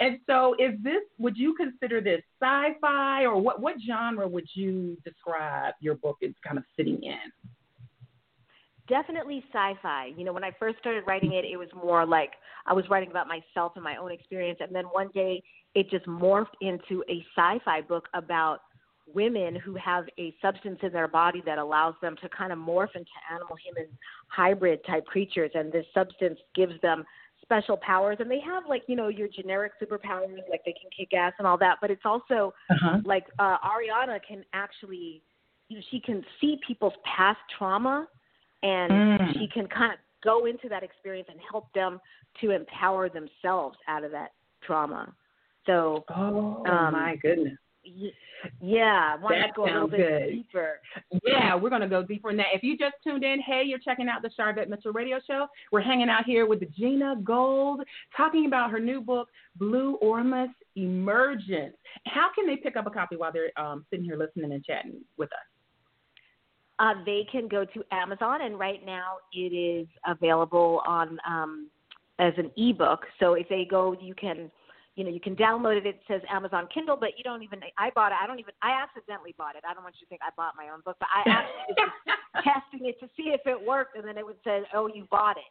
and 0.00 0.18
so, 0.26 0.54
is 0.58 0.74
this? 0.82 1.02
Would 1.18 1.36
you 1.36 1.54
consider 1.54 2.00
this 2.00 2.20
sci-fi, 2.42 3.24
or 3.24 3.40
what? 3.40 3.62
What 3.62 3.76
genre 3.86 4.28
would 4.28 4.48
you 4.54 4.98
describe 5.04 5.74
your 5.80 5.94
book 5.94 6.18
as 6.22 6.32
kind 6.44 6.58
of 6.58 6.64
sitting 6.76 7.00
in? 7.02 7.16
Definitely 8.88 9.44
sci-fi. 9.52 10.12
You 10.16 10.24
know, 10.24 10.32
when 10.32 10.44
I 10.44 10.52
first 10.58 10.78
started 10.78 11.04
writing 11.06 11.32
it, 11.32 11.44
it 11.44 11.56
was 11.56 11.68
more 11.74 12.06
like 12.06 12.30
I 12.66 12.72
was 12.72 12.84
writing 12.88 13.10
about 13.10 13.26
myself 13.28 13.72
and 13.74 13.84
my 13.84 13.96
own 13.96 14.12
experience, 14.12 14.58
and 14.62 14.74
then 14.74 14.84
one 14.86 15.08
day 15.14 15.42
it 15.74 15.90
just 15.90 16.06
morphed 16.06 16.54
into 16.60 17.04
a 17.08 17.24
sci-fi 17.36 17.82
book 17.82 18.08
about 18.14 18.60
women 19.12 19.56
who 19.56 19.74
have 19.74 20.04
a 20.18 20.34
substance 20.42 20.78
in 20.82 20.92
their 20.92 21.08
body 21.08 21.42
that 21.46 21.58
allows 21.58 21.94
them 22.02 22.16
to 22.22 22.28
kind 22.28 22.52
of 22.52 22.58
morph 22.58 22.94
into 22.94 23.10
animal 23.32 23.56
human 23.64 23.86
hybrid 24.28 24.80
type 24.86 25.04
creatures 25.06 25.50
and 25.54 25.72
this 25.72 25.86
substance 25.94 26.38
gives 26.54 26.78
them 26.82 27.04
special 27.40 27.78
powers 27.78 28.18
and 28.20 28.30
they 28.30 28.40
have 28.40 28.64
like 28.68 28.82
you 28.86 28.94
know 28.94 29.08
your 29.08 29.28
generic 29.28 29.72
superpowers 29.80 30.36
like 30.50 30.60
they 30.66 30.74
can 30.74 30.90
kick 30.96 31.14
ass 31.14 31.32
and 31.38 31.46
all 31.46 31.56
that 31.56 31.78
but 31.80 31.90
it's 31.90 32.04
also 32.04 32.52
Uh-huh. 32.70 32.98
like 33.04 33.24
uh 33.38 33.56
Arianna 33.58 34.18
can 34.26 34.44
actually 34.52 35.22
you 35.68 35.78
know 35.78 35.82
she 35.90 36.00
can 36.00 36.22
see 36.40 36.58
people's 36.66 36.92
past 37.04 37.38
trauma 37.56 38.06
and 38.62 38.92
Mm. 39.20 39.32
she 39.34 39.48
can 39.48 39.66
kind 39.68 39.92
of 39.92 39.98
go 40.22 40.46
into 40.46 40.68
that 40.68 40.82
experience 40.82 41.28
and 41.30 41.40
help 41.50 41.72
them 41.72 42.00
to 42.40 42.50
empower 42.50 43.08
themselves 43.08 43.78
out 43.86 44.04
of 44.04 44.10
that 44.12 44.32
trauma. 44.62 45.14
So 45.66 46.04
Oh 46.10 46.64
Um, 46.66 46.92
my 46.94 47.16
goodness. 47.16 47.58
Yeah, 48.60 49.16
that 49.16 49.46
to 49.46 49.52
go 49.54 49.64
a 49.64 49.66
little 49.66 49.88
bit 49.88 49.98
good. 49.98 50.30
deeper. 50.32 50.80
Yeah, 51.24 51.54
we're 51.54 51.70
going 51.70 51.80
to 51.82 51.88
go 51.88 52.02
deeper 52.02 52.30
in 52.30 52.36
that. 52.36 52.48
If 52.54 52.62
you 52.62 52.76
just 52.76 52.94
tuned 53.02 53.24
in, 53.24 53.40
hey, 53.40 53.62
you're 53.64 53.78
checking 53.78 54.08
out 54.08 54.20
the 54.22 54.30
Sharvette 54.38 54.68
Mitchell 54.68 54.92
Radio 54.92 55.18
Show. 55.26 55.46
We're 55.72 55.80
hanging 55.80 56.08
out 56.08 56.24
here 56.24 56.46
with 56.46 56.60
Gina 56.74 57.16
Gold, 57.24 57.82
talking 58.16 58.46
about 58.46 58.70
her 58.70 58.78
new 58.78 59.00
book, 59.00 59.28
Blue 59.56 59.94
Ormus 59.96 60.50
Emergence. 60.76 61.76
How 62.06 62.28
can 62.34 62.46
they 62.46 62.56
pick 62.56 62.76
up 62.76 62.86
a 62.86 62.90
copy 62.90 63.16
while 63.16 63.32
they're 63.32 63.50
um, 63.58 63.84
sitting 63.90 64.04
here 64.04 64.16
listening 64.16 64.52
and 64.52 64.64
chatting 64.64 65.00
with 65.16 65.32
us? 65.32 65.38
Uh, 66.78 66.94
they 67.04 67.26
can 67.30 67.48
go 67.48 67.64
to 67.64 67.84
Amazon, 67.90 68.42
and 68.42 68.58
right 68.58 68.84
now 68.86 69.16
it 69.32 69.52
is 69.52 69.88
available 70.06 70.80
on 70.86 71.18
um, 71.26 71.68
as 72.18 72.32
an 72.36 72.50
ebook. 72.56 73.00
So 73.18 73.34
if 73.34 73.48
they 73.48 73.66
go, 73.68 73.96
you 74.00 74.14
can, 74.14 74.50
you 74.94 75.02
know, 75.02 75.10
you 75.10 75.18
can 75.18 75.34
download 75.34 75.76
it. 75.76 75.86
It 75.86 76.00
says 76.06 76.20
Amazon 76.30 76.68
Kindle, 76.72 76.96
but 76.96 77.10
you 77.16 77.24
don't 77.24 77.42
even. 77.42 77.60
I 77.76 77.90
bought 77.94 78.12
it. 78.12 78.18
I 78.22 78.26
don't 78.28 78.38
even. 78.38 78.54
I 78.62 78.80
accidentally 78.80 79.34
bought 79.36 79.56
it. 79.56 79.64
I 79.68 79.74
don't 79.74 79.82
want 79.82 79.96
you 80.00 80.06
to 80.06 80.08
think 80.08 80.20
I 80.22 80.30
bought 80.36 80.54
my 80.56 80.72
own 80.72 80.80
book, 80.84 80.96
but 81.00 81.08
I 81.10 81.28
actually 81.28 81.74
was 81.76 82.16
testing 82.44 82.86
it 82.86 83.00
to 83.00 83.06
see 83.16 83.30
if 83.34 83.40
it 83.44 83.58
worked, 83.66 83.96
and 83.96 84.06
then 84.06 84.16
it 84.16 84.24
would 84.24 84.38
say, 84.44 84.62
"Oh, 84.72 84.86
you 84.86 85.06
bought 85.10 85.36
it." 85.36 85.50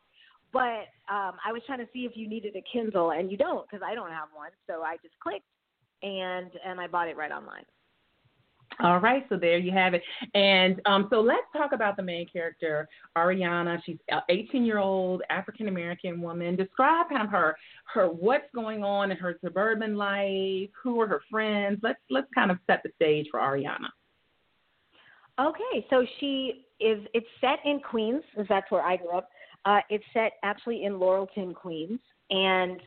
But 0.53 0.87
um, 1.11 1.35
I 1.43 1.51
was 1.51 1.61
trying 1.65 1.79
to 1.79 1.87
see 1.91 2.05
if 2.05 2.13
you 2.15 2.29
needed 2.29 2.55
a 2.55 2.63
Kindle, 2.71 3.11
and 3.11 3.29
you 3.29 3.37
don't 3.37 3.69
because 3.69 3.83
I 3.85 3.95
don't 3.95 4.11
have 4.11 4.29
one. 4.33 4.51
So 4.65 4.81
I 4.81 4.95
just 5.03 5.19
clicked, 5.19 5.43
and 6.03 6.51
and 6.65 6.79
I 6.79 6.87
bought 6.87 7.09
it 7.09 7.17
right 7.17 7.31
online. 7.31 7.65
All 8.79 8.99
right, 8.99 9.25
so 9.27 9.37
there 9.37 9.57
you 9.57 9.71
have 9.71 9.95
it. 9.95 10.03
And 10.35 10.81
um, 10.85 11.07
so 11.09 11.19
let's 11.19 11.45
talk 11.51 11.71
about 11.71 11.97
the 11.97 12.03
main 12.03 12.27
character, 12.31 12.87
Arianna. 13.17 13.79
She's 13.85 13.97
an 14.09 14.21
18 14.29 14.63
year 14.63 14.77
old 14.77 15.23
African 15.31 15.67
American 15.67 16.21
woman. 16.21 16.55
Describe 16.55 17.09
kind 17.09 17.23
of 17.23 17.29
her 17.29 17.57
her 17.93 18.07
what's 18.07 18.45
going 18.53 18.83
on 18.83 19.09
in 19.09 19.17
her 19.17 19.37
suburban 19.43 19.95
life. 19.95 20.69
Who 20.83 21.01
are 21.01 21.07
her 21.07 21.21
friends? 21.29 21.79
Let's 21.81 21.99
let's 22.11 22.27
kind 22.35 22.51
of 22.51 22.57
set 22.67 22.83
the 22.83 22.91
stage 22.95 23.27
for 23.31 23.39
Arianna. 23.39 23.89
Okay, 25.39 25.85
so 25.89 26.05
she 26.19 26.65
is. 26.79 26.99
It's 27.13 27.27
set 27.41 27.59
in 27.65 27.79
Queens, 27.79 28.23
because 28.31 28.47
that's 28.47 28.69
where 28.71 28.83
I 28.83 28.97
grew 28.97 29.11
up. 29.11 29.29
Uh, 29.65 29.79
it's 29.89 30.03
set 30.13 30.33
actually 30.43 30.85
in 30.85 30.93
Laurelton, 30.93 31.53
Queens, 31.53 31.99
and 32.29 32.79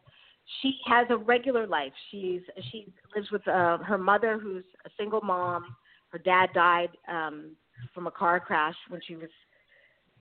she 0.60 0.78
has 0.86 1.06
a 1.10 1.16
regular 1.16 1.66
life. 1.66 1.92
She's 2.10 2.40
she 2.70 2.92
lives 3.14 3.30
with 3.30 3.46
uh, 3.46 3.78
her 3.78 3.98
mother, 3.98 4.38
who's 4.38 4.64
a 4.84 4.90
single 4.98 5.20
mom. 5.20 5.76
Her 6.10 6.18
dad 6.18 6.48
died 6.54 6.90
um, 7.08 7.52
from 7.94 8.06
a 8.06 8.10
car 8.10 8.40
crash 8.40 8.74
when 8.88 9.00
she 9.06 9.16
was 9.16 9.30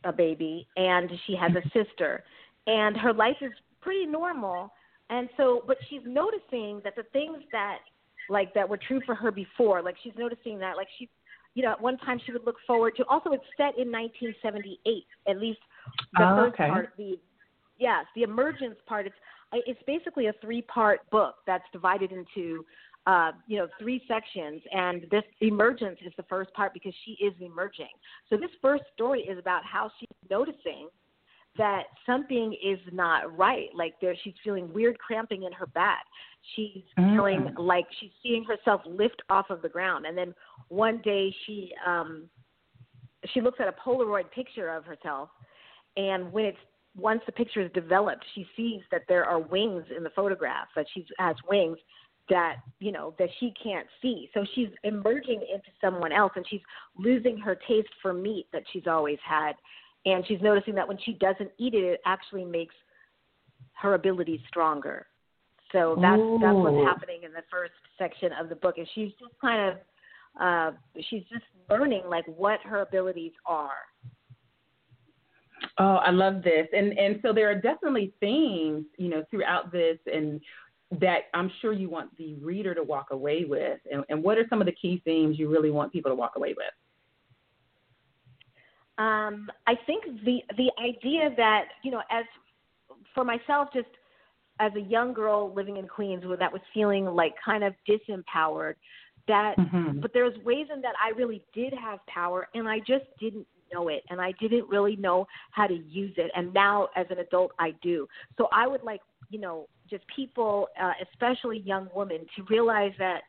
a 0.03 0.13
baby, 0.13 0.67
and 0.77 1.09
she 1.27 1.35
has 1.35 1.51
a 1.51 1.63
sister. 1.69 2.23
And 2.67 2.95
her 2.97 3.13
life 3.13 3.37
is 3.41 3.51
pretty 3.81 4.05
normal. 4.05 4.71
And 5.09 5.29
so, 5.37 5.63
but 5.65 5.77
she's 5.89 6.01
noticing 6.05 6.81
that 6.83 6.95
the 6.95 7.03
things 7.11 7.39
that 7.51 7.79
like 8.29 8.53
that 8.53 8.69
were 8.69 8.77
true 8.77 9.01
for 9.05 9.15
her 9.15 9.31
before, 9.31 9.81
like 9.81 9.95
she's 10.03 10.13
noticing 10.17 10.59
that 10.59 10.77
like 10.77 10.87
she, 10.99 11.09
you 11.55 11.63
know, 11.63 11.71
at 11.71 11.81
one 11.81 11.97
time 11.97 12.19
she 12.25 12.31
would 12.31 12.45
look 12.45 12.57
forward 12.67 12.95
to. 12.97 13.05
Also, 13.05 13.31
it's 13.31 13.43
set 13.57 13.77
in 13.79 13.91
1978. 13.91 15.05
At 15.27 15.39
least 15.39 15.59
the 16.13 16.23
Oh, 16.23 16.35
first 16.35 16.53
okay. 16.53 16.69
part, 16.69 16.93
the 16.97 17.19
yes, 17.79 18.05
the 18.15 18.21
emergence 18.21 18.75
part. 18.87 19.07
It's 19.07 19.15
it's 19.51 19.81
basically 19.87 20.27
a 20.27 20.33
three 20.41 20.61
part 20.61 21.09
book 21.09 21.35
that's 21.47 21.63
divided 21.73 22.11
into 22.11 22.63
uh, 23.09 23.31
you 23.47 23.57
know 23.57 23.67
three 23.79 24.03
sections 24.07 24.61
and 24.71 25.07
this 25.09 25.23
emergence 25.41 25.97
is 26.05 26.13
the 26.15 26.23
first 26.29 26.53
part 26.53 26.73
because 26.75 26.93
she 27.05 27.11
is 27.13 27.33
emerging 27.41 27.89
so 28.29 28.37
this 28.37 28.51
first 28.61 28.83
story 28.93 29.21
is 29.21 29.39
about 29.39 29.65
how 29.65 29.89
she's 29.99 30.29
noticing 30.29 30.87
that 31.57 31.85
something 32.05 32.55
is 32.63 32.77
not 32.91 33.35
right 33.35 33.69
like 33.73 33.95
there 33.99 34.15
she's 34.23 34.35
feeling 34.43 34.71
weird 34.73 34.95
cramping 34.99 35.43
in 35.43 35.51
her 35.51 35.65
back 35.67 36.05
she's 36.55 36.83
Mm. 36.99 37.15
feeling 37.15 37.55
like 37.57 37.87
she's 37.99 38.11
seeing 38.21 38.43
herself 38.43 38.81
lift 38.85 39.21
off 39.29 39.49
of 39.49 39.63
the 39.63 39.69
ground 39.69 40.05
and 40.05 40.15
then 40.15 40.35
one 40.67 40.99
day 40.99 41.33
she 41.45 41.73
um 41.87 42.29
she 43.33 43.41
looks 43.41 43.59
at 43.59 43.67
a 43.67 43.75
polaroid 43.83 44.29
picture 44.29 44.69
of 44.69 44.85
herself 44.85 45.29
and 45.97 46.31
when 46.31 46.45
it's 46.45 46.59
once 46.95 47.21
the 47.25 47.31
picture 47.31 47.61
is 47.61 47.71
developed, 47.73 48.25
she 48.33 48.45
sees 48.57 48.81
that 48.91 49.03
there 49.07 49.23
are 49.23 49.39
wings 49.39 49.85
in 49.95 50.03
the 50.03 50.09
photograph, 50.09 50.67
that 50.75 50.87
she 50.93 51.05
has 51.19 51.35
wings 51.47 51.77
that, 52.29 52.57
you 52.79 52.91
know, 52.91 53.13
that 53.19 53.29
she 53.39 53.53
can't 53.61 53.87
see. 54.01 54.29
So 54.33 54.45
she's 54.55 54.69
emerging 54.83 55.41
into 55.41 55.69
someone 55.81 56.11
else 56.11 56.31
and 56.35 56.45
she's 56.49 56.61
losing 56.97 57.37
her 57.37 57.57
taste 57.67 57.89
for 58.01 58.13
meat 58.13 58.47
that 58.53 58.63
she's 58.71 58.87
always 58.87 59.19
had. 59.27 59.53
And 60.05 60.25
she's 60.27 60.41
noticing 60.41 60.75
that 60.75 60.87
when 60.87 60.97
she 61.03 61.13
doesn't 61.13 61.51
eat 61.57 61.73
it, 61.73 61.83
it 61.83 62.01
actually 62.05 62.45
makes 62.45 62.75
her 63.73 63.93
abilities 63.95 64.39
stronger. 64.47 65.07
So 65.71 65.97
that's 66.01 66.21
that's 66.41 66.55
what's 66.55 66.87
happening 66.87 67.23
in 67.23 67.31
the 67.31 67.43
first 67.51 67.73
section 67.97 68.31
of 68.39 68.49
the 68.49 68.55
book. 68.55 68.77
And 68.77 68.87
she's 68.95 69.11
just 69.19 69.33
kind 69.39 69.69
of 69.71 69.77
uh 70.39 70.71
she's 71.09 71.23
just 71.31 71.43
learning 71.69 72.03
like 72.07 72.25
what 72.25 72.59
her 72.61 72.81
abilities 72.81 73.33
are. 73.45 73.71
Oh, 75.77 75.95
I 75.95 76.11
love 76.11 76.41
this. 76.43 76.67
And 76.73 76.97
and 76.97 77.19
so 77.21 77.33
there 77.33 77.49
are 77.51 77.55
definitely 77.55 78.13
themes, 78.19 78.85
you 78.97 79.09
know, 79.09 79.23
throughout 79.29 79.71
this 79.71 79.97
and 80.11 80.41
that 80.91 81.25
I'm 81.33 81.51
sure 81.61 81.71
you 81.71 81.89
want 81.89 82.15
the 82.17 82.35
reader 82.35 82.73
to 82.73 82.83
walk 82.83 83.07
away 83.11 83.45
with. 83.45 83.79
And, 83.91 84.03
and 84.09 84.23
what 84.23 84.37
are 84.37 84.45
some 84.49 84.59
of 84.59 84.65
the 84.65 84.73
key 84.73 85.01
themes 85.05 85.37
you 85.37 85.49
really 85.49 85.69
want 85.69 85.91
people 85.93 86.09
to 86.09 86.15
walk 86.15 86.33
away 86.35 86.55
with? 86.57 86.73
Um, 88.97 89.49
I 89.65 89.75
think 89.85 90.03
the 90.25 90.39
the 90.57 90.71
idea 90.81 91.33
that 91.37 91.65
you 91.83 91.91
know, 91.91 92.01
as 92.11 92.25
for 93.15 93.23
myself, 93.23 93.69
just 93.73 93.87
as 94.59 94.73
a 94.75 94.81
young 94.81 95.13
girl 95.13 95.53
living 95.53 95.77
in 95.77 95.87
Queens, 95.87 96.25
where 96.25 96.35
that 96.35 96.51
was 96.51 96.61
feeling 96.73 97.05
like 97.05 97.33
kind 97.43 97.63
of 97.63 97.73
disempowered, 97.87 98.75
that 99.27 99.57
Mhm. 99.57 100.01
but 100.01 100.11
there's 100.11 100.37
ways 100.39 100.67
in 100.73 100.81
that 100.81 100.95
I 101.01 101.11
really 101.11 101.45
did 101.53 101.71
have 101.73 102.05
power, 102.07 102.49
and 102.55 102.67
I 102.67 102.79
just 102.79 103.05
didn't 103.19 103.47
know 103.73 103.87
it, 103.87 104.03
and 104.09 104.19
I 104.21 104.33
didn't 104.39 104.67
really 104.69 104.95
know 104.95 105.27
how 105.51 105.67
to 105.67 105.75
use 105.75 106.13
it. 106.17 106.31
And 106.35 106.53
now, 106.53 106.89
as 106.95 107.05
an 107.09 107.19
adult, 107.19 107.51
I 107.59 107.73
do. 107.81 108.07
So 108.37 108.47
I 108.51 108.67
would 108.67 108.83
like 108.83 109.01
you 109.29 109.39
know, 109.39 109.67
just 109.89 110.03
people, 110.13 110.67
uh, 110.81 110.93
especially 111.11 111.59
young 111.59 111.87
women, 111.95 112.19
to 112.35 112.43
realize 112.49 112.91
that 112.99 113.21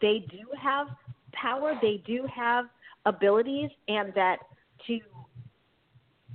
they 0.00 0.24
do 0.30 0.46
have 0.60 0.88
power, 1.32 1.74
they 1.80 2.02
do 2.06 2.26
have 2.34 2.66
abilities, 3.06 3.70
and 3.88 4.12
that 4.14 4.38
to 4.86 4.98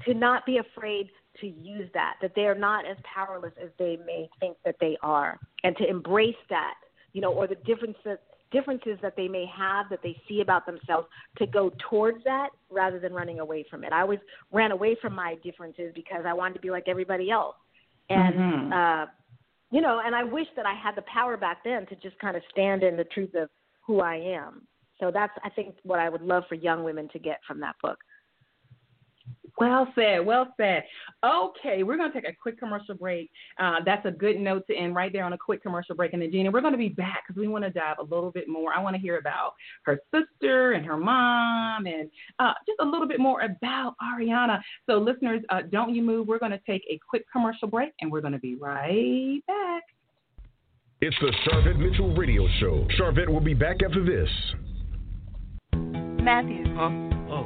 to 0.05 0.13
not 0.13 0.45
be 0.45 0.59
afraid 0.59 1.09
to 1.41 1.47
use 1.47 1.89
that, 1.93 2.15
that 2.21 2.33
they 2.35 2.43
are 2.43 2.55
not 2.55 2.85
as 2.85 2.97
powerless 3.03 3.53
as 3.61 3.69
they 3.79 3.97
may 4.05 4.29
think 4.39 4.55
that 4.63 4.75
they 4.79 4.95
are, 5.01 5.39
and 5.63 5.75
to 5.77 5.89
embrace 5.89 6.35
that, 6.49 6.75
you 7.13 7.21
know, 7.21 7.33
or 7.33 7.47
the 7.47 7.55
differences 7.65 8.19
differences 8.51 8.97
that 9.01 9.15
they 9.15 9.27
may 9.27 9.45
have 9.45 9.89
that 9.89 9.99
they 10.03 10.15
see 10.27 10.41
about 10.41 10.65
themselves 10.65 11.07
to 11.37 11.45
go 11.45 11.71
towards 11.89 12.23
that 12.23 12.49
rather 12.69 12.99
than 12.99 13.13
running 13.13 13.39
away 13.39 13.65
from 13.69 13.83
it. 13.83 13.93
I 13.93 14.01
always 14.01 14.19
ran 14.51 14.71
away 14.71 14.95
from 15.01 15.13
my 15.13 15.35
differences 15.43 15.91
because 15.95 16.23
I 16.25 16.33
wanted 16.33 16.55
to 16.55 16.61
be 16.61 16.69
like 16.69 16.87
everybody 16.87 17.29
else. 17.31 17.55
And 18.09 18.35
Mhm. 18.35 18.73
uh 18.73 19.07
you 19.69 19.81
know, 19.81 19.99
and 20.03 20.15
I 20.15 20.23
wish 20.23 20.47
that 20.55 20.65
I 20.65 20.73
had 20.73 20.95
the 20.95 21.01
power 21.01 21.35
back 21.35 21.61
then 21.65 21.85
to 21.87 21.95
just 21.97 22.17
kind 22.19 22.37
of 22.37 22.43
stand 22.51 22.83
in 22.83 22.95
the 22.95 23.03
truth 23.03 23.35
of 23.35 23.49
who 23.81 23.99
I 23.99 24.15
am. 24.15 24.65
So 24.99 25.11
that's 25.11 25.33
I 25.43 25.49
think 25.49 25.75
what 25.83 25.99
I 25.99 26.09
would 26.09 26.21
love 26.21 26.43
for 26.47 26.55
young 26.55 26.83
women 26.83 27.09
to 27.09 27.19
get 27.19 27.39
from 27.45 27.59
that 27.59 27.75
book. 27.81 27.97
Well 29.57 29.87
said, 29.95 30.25
well 30.25 30.53
said. 30.55 30.83
Okay, 31.23 31.81
we're 31.81 31.97
going 31.97 32.11
to 32.11 32.21
take 32.21 32.29
a 32.29 32.35
quick 32.39 32.59
commercial 32.59 32.93
break. 32.93 33.31
Uh, 33.59 33.77
that's 33.85 34.05
a 34.05 34.11
good 34.11 34.39
note 34.39 34.67
to 34.67 34.75
end 34.75 34.95
right 34.95 35.11
there 35.11 35.23
on 35.23 35.33
a 35.33 35.37
quick 35.37 35.63
commercial 35.63 35.95
break. 35.95 36.13
And 36.13 36.21
then, 36.21 36.31
Gina, 36.31 36.51
we're 36.51 36.61
going 36.61 36.73
to 36.73 36.77
be 36.77 36.89
back 36.89 37.23
because 37.27 37.39
we 37.39 37.47
want 37.47 37.63
to 37.63 37.71
dive 37.71 37.97
a 37.99 38.03
little 38.03 38.31
bit 38.31 38.47
more. 38.47 38.71
I 38.71 38.81
want 38.81 38.95
to 38.95 39.01
hear 39.01 39.17
about 39.17 39.53
her 39.83 39.99
sister 40.13 40.73
and 40.73 40.85
her 40.85 40.97
mom 40.97 41.87
and 41.87 42.09
uh, 42.37 42.53
just 42.67 42.79
a 42.81 42.85
little 42.85 43.07
bit 43.07 43.19
more 43.19 43.41
about 43.41 43.95
Arianna. 44.01 44.61
So, 44.87 44.97
listeners, 44.99 45.41
uh, 45.49 45.61
don't 45.71 45.95
you 45.95 46.03
move. 46.03 46.27
We're 46.27 46.39
going 46.39 46.51
to 46.51 46.61
take 46.67 46.83
a 46.89 46.99
quick 47.09 47.25
commercial 47.31 47.67
break 47.67 47.93
and 48.01 48.11
we're 48.11 48.21
going 48.21 48.33
to 48.33 48.39
be 48.39 48.55
right 48.55 49.41
back. 49.47 49.83
It's 51.01 51.15
the 51.19 51.33
Sharvette 51.45 51.77
Mitchell 51.77 52.15
Radio 52.15 52.47
Show. 52.59 52.87
Sharvette 52.99 53.29
will 53.29 53.39
be 53.39 53.53
back 53.53 53.77
after 53.83 54.03
this. 54.03 54.29
Matthew. 55.73 56.63
Huh? 56.75 56.89
Oh, 57.29 57.45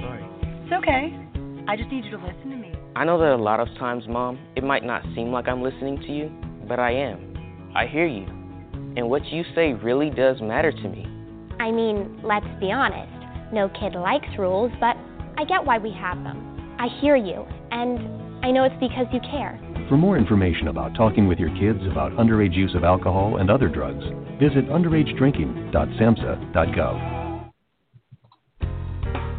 sorry. 0.00 0.24
It's 0.64 0.72
okay. 0.72 1.29
I 1.70 1.76
just 1.76 1.90
need 1.92 2.04
you 2.04 2.10
to 2.10 2.16
listen 2.16 2.50
to 2.50 2.56
me. 2.56 2.74
I 2.96 3.04
know 3.04 3.16
that 3.20 3.32
a 3.32 3.36
lot 3.36 3.60
of 3.60 3.68
times, 3.78 4.02
Mom, 4.08 4.40
it 4.56 4.64
might 4.64 4.82
not 4.82 5.04
seem 5.14 5.30
like 5.30 5.46
I'm 5.46 5.62
listening 5.62 5.98
to 5.98 6.12
you, 6.12 6.28
but 6.66 6.80
I 6.80 6.90
am. 6.90 7.72
I 7.76 7.86
hear 7.86 8.08
you. 8.08 8.24
And 8.96 9.08
what 9.08 9.24
you 9.26 9.44
say 9.54 9.74
really 9.74 10.10
does 10.10 10.40
matter 10.40 10.72
to 10.72 10.88
me. 10.88 11.06
I 11.60 11.70
mean, 11.70 12.18
let's 12.24 12.48
be 12.58 12.72
honest. 12.72 13.12
No 13.52 13.68
kid 13.68 13.94
likes 13.94 14.26
rules, 14.36 14.72
but 14.80 14.96
I 15.38 15.44
get 15.44 15.64
why 15.64 15.78
we 15.78 15.92
have 15.92 16.20
them. 16.24 16.76
I 16.80 16.88
hear 17.00 17.14
you, 17.14 17.46
and 17.70 18.00
I 18.44 18.50
know 18.50 18.64
it's 18.64 18.74
because 18.80 19.06
you 19.12 19.20
care. 19.20 19.56
For 19.88 19.96
more 19.96 20.18
information 20.18 20.66
about 20.66 20.96
talking 20.96 21.28
with 21.28 21.38
your 21.38 21.56
kids 21.56 21.86
about 21.88 22.10
underage 22.14 22.54
use 22.54 22.74
of 22.74 22.82
alcohol 22.82 23.36
and 23.36 23.48
other 23.48 23.68
drugs, 23.68 24.02
visit 24.40 24.68
underagedrinking.samhsa.gov. 24.68 27.19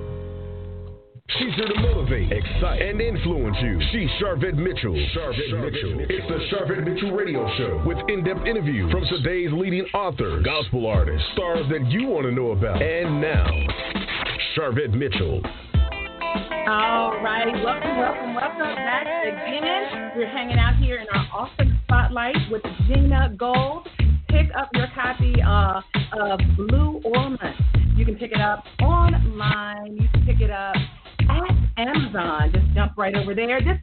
She's 1.39 1.55
here 1.55 1.69
to 1.69 1.81
motivate, 1.81 2.33
excite, 2.33 2.83
and 2.83 3.01
influence 3.01 3.57
you. 3.63 3.81
She's 3.93 4.09
Sharvette 4.21 4.57
Mitchell. 4.57 4.95
Sharvette, 5.15 5.63
Mitchell. 5.63 6.01
It's 6.01 6.29
the 6.29 6.57
Sharvette 6.57 6.85
Mitchell 6.85 7.13
Radio 7.13 7.49
Show 7.57 7.83
with 7.87 7.99
in-depth 8.09 8.47
interviews 8.47 8.91
from 8.91 9.05
today's 9.07 9.51
leading 9.53 9.85
authors, 9.95 10.45
gospel 10.45 10.87
artists, 10.87 11.25
stars 11.35 11.67
that 11.71 11.89
you 11.89 12.09
want 12.09 12.27
to 12.27 12.33
know 12.33 12.51
about. 12.51 12.83
And 12.83 13.21
now, 13.21 13.47
Sharvette 14.57 14.93
Mitchell. 14.93 15.41
All 16.69 17.23
right, 17.23 17.53
welcome, 17.63 17.97
welcome, 17.97 18.35
welcome 18.35 18.75
back 18.75 19.07
again. 19.07 20.13
We're 20.17 20.29
hanging 20.29 20.59
out 20.59 20.77
here 20.77 20.99
in 20.99 21.07
our 21.13 21.27
awesome 21.33 21.79
spotlight 21.85 22.37
with 22.51 22.63
Gina 22.89 23.35
Gold. 23.39 23.89
Pick 24.29 24.49
up 24.59 24.69
your 24.75 24.89
copy 24.95 25.35
uh, 25.43 25.81
of 26.13 26.41
Blue 26.57 27.01
Ormus. 27.05 27.57
You 27.97 28.05
can 28.05 28.17
pick 28.17 28.33
it 28.33 28.41
up 28.41 28.65
online. 28.83 29.97
You 29.97 30.09
can 30.13 30.27
pick 30.27 30.41
it 30.41 30.51
up 30.51 30.75
at 31.31 31.79
Amazon. 31.79 32.53
Just 32.53 32.67
jump 32.75 32.93
right 32.97 33.15
over 33.15 33.35
there. 33.35 33.61
This 33.61 33.79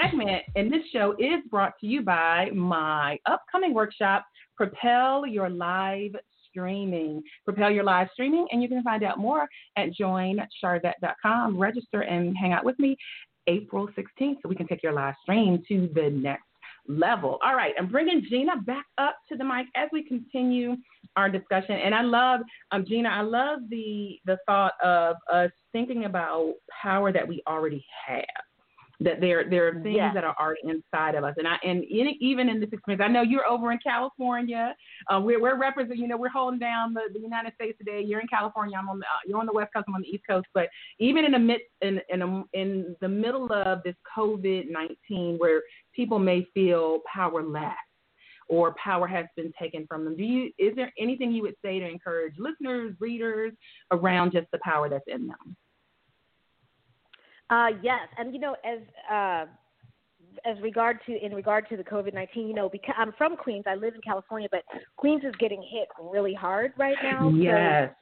segment 0.00 0.42
and 0.56 0.72
this 0.72 0.82
show 0.92 1.14
is 1.18 1.42
brought 1.50 1.72
to 1.80 1.86
you 1.86 2.02
by 2.02 2.50
my 2.54 3.18
upcoming 3.26 3.74
workshop, 3.74 4.24
Propel 4.56 5.26
Your 5.26 5.48
Live 5.48 6.12
Streaming. 6.48 7.22
Propel 7.44 7.70
Your 7.70 7.84
Live 7.84 8.08
Streaming, 8.12 8.46
and 8.50 8.62
you 8.62 8.68
can 8.68 8.82
find 8.82 9.04
out 9.04 9.18
more 9.18 9.46
at 9.76 9.90
joinsharvette.com. 9.98 11.58
Register 11.58 12.02
and 12.02 12.36
hang 12.36 12.52
out 12.52 12.64
with 12.64 12.78
me 12.78 12.96
April 13.46 13.88
16th 13.88 14.36
so 14.42 14.48
we 14.48 14.54
can 14.54 14.66
take 14.66 14.82
your 14.82 14.92
live 14.92 15.14
stream 15.22 15.62
to 15.68 15.88
the 15.94 16.10
next 16.10 16.47
level. 16.88 17.38
All 17.44 17.54
right, 17.54 17.74
I'm 17.78 17.86
bringing 17.88 18.24
Gina 18.28 18.56
back 18.62 18.86
up 18.98 19.16
to 19.28 19.36
the 19.36 19.44
mic 19.44 19.66
as 19.76 19.88
we 19.92 20.02
continue 20.02 20.76
our 21.16 21.28
discussion. 21.28 21.76
And 21.76 21.94
I 21.94 22.02
love, 22.02 22.40
um, 22.72 22.84
Gina, 22.86 23.08
I 23.08 23.20
love 23.20 23.60
the 23.70 24.18
the 24.24 24.38
thought 24.46 24.72
of 24.82 25.16
us 25.32 25.50
thinking 25.72 26.04
about 26.06 26.54
power 26.82 27.12
that 27.12 27.26
we 27.26 27.42
already 27.46 27.84
have. 28.06 28.24
That 29.00 29.20
there 29.20 29.48
there 29.48 29.68
are 29.68 29.74
things 29.74 29.94
Yes. 29.94 30.12
that 30.14 30.24
are 30.24 30.34
already 30.40 30.62
inside 30.64 31.14
of 31.14 31.22
us, 31.22 31.34
and 31.36 31.46
I 31.46 31.56
and 31.62 31.84
in, 31.84 32.16
even 32.20 32.48
in 32.48 32.58
this 32.58 32.70
experience, 32.72 33.00
I 33.04 33.06
know 33.06 33.22
you're 33.22 33.46
over 33.46 33.70
in 33.70 33.78
California. 33.78 34.74
Uh, 35.08 35.20
we're 35.22 35.40
we're 35.40 35.56
representing, 35.56 36.00
you 36.02 36.08
know, 36.08 36.16
we're 36.16 36.28
holding 36.30 36.58
down 36.58 36.94
the, 36.94 37.02
the 37.12 37.20
United 37.20 37.54
States 37.54 37.78
today. 37.78 38.02
You're 38.02 38.18
in 38.18 38.26
California. 38.26 38.76
I'm 38.76 38.88
on 38.88 38.98
the, 38.98 39.04
uh, 39.04 39.22
you're 39.24 39.38
on 39.38 39.46
the 39.46 39.52
West 39.52 39.72
Coast. 39.72 39.84
I'm 39.86 39.94
on 39.94 40.00
the 40.02 40.08
East 40.08 40.24
Coast. 40.28 40.46
But 40.52 40.68
even 40.98 41.24
in 41.24 41.30
the 41.30 41.38
mid 41.38 41.60
in 41.80 42.00
in, 42.08 42.22
a, 42.22 42.42
in 42.54 42.96
the 43.00 43.08
middle 43.08 43.52
of 43.52 43.84
this 43.84 43.94
COVID 44.16 44.68
nineteen, 44.68 45.36
where 45.38 45.62
people 45.98 46.20
may 46.20 46.46
feel 46.54 47.00
powerless 47.12 47.74
or 48.48 48.74
power 48.82 49.08
has 49.08 49.26
been 49.36 49.52
taken 49.60 49.84
from 49.88 50.04
them. 50.04 50.16
Do 50.16 50.22
you 50.22 50.50
is 50.58 50.74
there 50.76 50.92
anything 50.98 51.32
you 51.32 51.42
would 51.42 51.56
say 51.62 51.80
to 51.80 51.86
encourage 51.86 52.34
listeners, 52.38 52.94
readers 53.00 53.52
around 53.90 54.32
just 54.32 54.46
the 54.52 54.60
power 54.62 54.88
that's 54.88 55.04
in 55.08 55.26
them? 55.26 55.56
Uh, 57.50 57.70
yes, 57.82 58.06
and 58.16 58.32
you 58.32 58.40
know, 58.40 58.54
as 58.64 58.78
uh, 59.12 59.46
as 60.48 60.62
regard 60.62 60.98
to 61.06 61.12
in 61.24 61.34
regard 61.34 61.68
to 61.70 61.76
the 61.76 61.82
COVID 61.82 62.14
nineteen, 62.14 62.46
you 62.46 62.54
know, 62.54 62.68
because 62.68 62.94
I'm 62.96 63.12
from 63.18 63.36
Queens, 63.36 63.64
I 63.66 63.74
live 63.74 63.94
in 63.94 64.00
California, 64.02 64.48
but 64.52 64.62
Queens 64.96 65.24
is 65.24 65.34
getting 65.40 65.62
hit 65.62 65.88
really 66.00 66.34
hard 66.34 66.72
right 66.78 66.96
now. 67.02 67.28
Yes. 67.30 67.92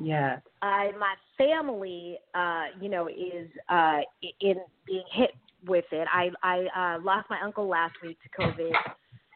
Yes. 0.00 0.40
So 0.44 0.66
I 0.66 0.90
my 0.98 1.14
family, 1.36 2.18
uh, 2.34 2.64
you 2.80 2.88
know, 2.88 3.08
is 3.08 3.50
uh, 3.68 3.98
in 4.40 4.56
being 4.86 5.04
hit 5.12 5.32
with 5.66 5.84
it. 5.92 6.08
I 6.12 6.30
I 6.42 6.96
uh, 6.96 7.02
lost 7.02 7.28
my 7.30 7.40
uncle 7.42 7.68
last 7.68 7.94
week 8.02 8.18
to 8.22 8.42
COVID, 8.42 8.72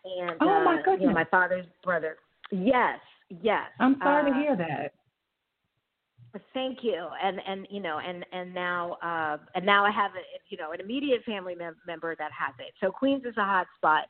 and 0.05 0.37
Oh, 0.41 0.63
my 0.65 0.71
uh, 0.71 0.71
you 0.71 0.77
know, 0.77 0.83
goodness. 0.85 1.15
my 1.15 1.25
father's 1.25 1.67
brother. 1.85 2.17
Yes, 2.51 2.99
yes. 3.43 3.65
I'm 3.81 3.97
sorry 4.03 4.31
Uh, 4.31 4.35
to 4.35 4.41
hear 4.41 4.57
that. 4.57 4.93
Thank 6.53 6.79
you, 6.83 7.07
and 7.23 7.41
and 7.47 7.67
you 7.71 7.81
know, 7.81 7.99
and 7.99 8.25
and 8.33 8.53
now 8.53 8.93
uh, 9.03 9.39
and 9.55 9.65
now 9.65 9.87
I 9.87 9.91
have 9.91 10.11
a 10.13 10.23
you 10.51 10.59
know 10.59 10.73
an 10.73 10.81
immediate 10.81 11.25
family 11.25 11.55
mem- 11.55 11.77
member 11.87 12.15
that 12.17 12.31
has 12.33 12.55
it. 12.59 12.75
So 12.81 12.91
Queens 12.91 13.25
is 13.25 13.35
a 13.39 13.45
hot 13.45 13.67
spot 13.77 14.05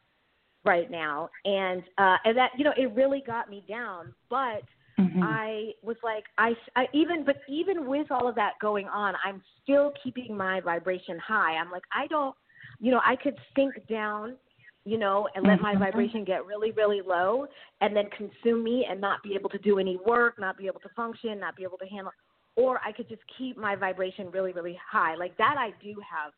right 0.64 0.90
now, 0.90 1.30
and 1.44 1.82
uh, 1.98 2.16
and 2.24 2.36
that 2.36 2.50
you 2.56 2.64
know 2.64 2.72
it 2.76 2.92
really 2.94 3.22
got 3.24 3.48
me 3.48 3.64
down. 3.68 4.12
But 4.28 4.62
Mhm. 4.98 5.22
I 5.22 5.74
was 5.82 5.96
like, 6.02 6.24
I, 6.38 6.54
I 6.74 6.88
even 6.92 7.24
but 7.24 7.36
even 7.48 7.86
with 7.86 8.10
all 8.10 8.28
of 8.28 8.34
that 8.36 8.54
going 8.60 8.86
on, 8.88 9.14
I'm 9.24 9.42
still 9.62 9.92
keeping 10.02 10.36
my 10.36 10.60
vibration 10.60 11.18
high. 11.18 11.56
I'm 11.56 11.70
like, 11.70 11.84
I 11.92 12.06
don't, 12.06 12.34
you 12.80 12.90
know, 12.90 13.00
I 13.04 13.16
could 13.16 13.36
sink 13.54 13.74
down, 13.88 14.36
you 14.84 14.98
know, 14.98 15.28
and 15.34 15.46
let 15.46 15.60
my 15.60 15.74
Mhm. 15.74 15.80
vibration 15.80 16.24
get 16.24 16.46
really, 16.46 16.70
really 16.72 17.02
low, 17.02 17.46
and 17.80 17.94
then 17.94 18.08
consume 18.10 18.62
me 18.62 18.86
and 18.86 19.00
not 19.00 19.22
be 19.22 19.34
able 19.34 19.50
to 19.50 19.58
do 19.58 19.78
any 19.78 19.96
work, 19.98 20.38
not 20.38 20.56
be 20.56 20.66
able 20.66 20.80
to 20.80 20.88
function, 20.90 21.38
not 21.38 21.56
be 21.56 21.62
able 21.62 21.78
to 21.78 21.86
handle. 21.86 22.12
Or 22.56 22.80
I 22.82 22.92
could 22.92 23.08
just 23.08 23.22
keep 23.36 23.58
my 23.58 23.76
vibration 23.76 24.30
really, 24.30 24.52
really 24.52 24.78
high. 24.90 25.14
Like 25.14 25.36
that, 25.36 25.56
I 25.58 25.72
do 25.82 26.00
have 26.00 26.32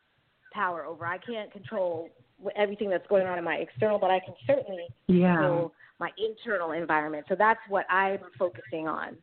power 0.52 0.84
over. 0.84 1.06
I 1.06 1.18
can't 1.18 1.52
control 1.52 2.10
everything 2.56 2.90
that's 2.90 3.06
going 3.08 3.26
on 3.26 3.38
in 3.38 3.44
my 3.44 3.56
external, 3.56 3.98
but 3.98 4.10
I 4.10 4.20
can 4.20 4.34
certainly 4.46 4.86
Yeah. 5.06 5.36
control 5.36 5.72
my 5.98 6.10
internal 6.16 6.72
environment. 6.72 7.26
So 7.28 7.34
that's 7.34 7.60
what 7.68 7.84
I'm 7.90 8.20
focusing 8.38 8.86
on. 8.86 9.16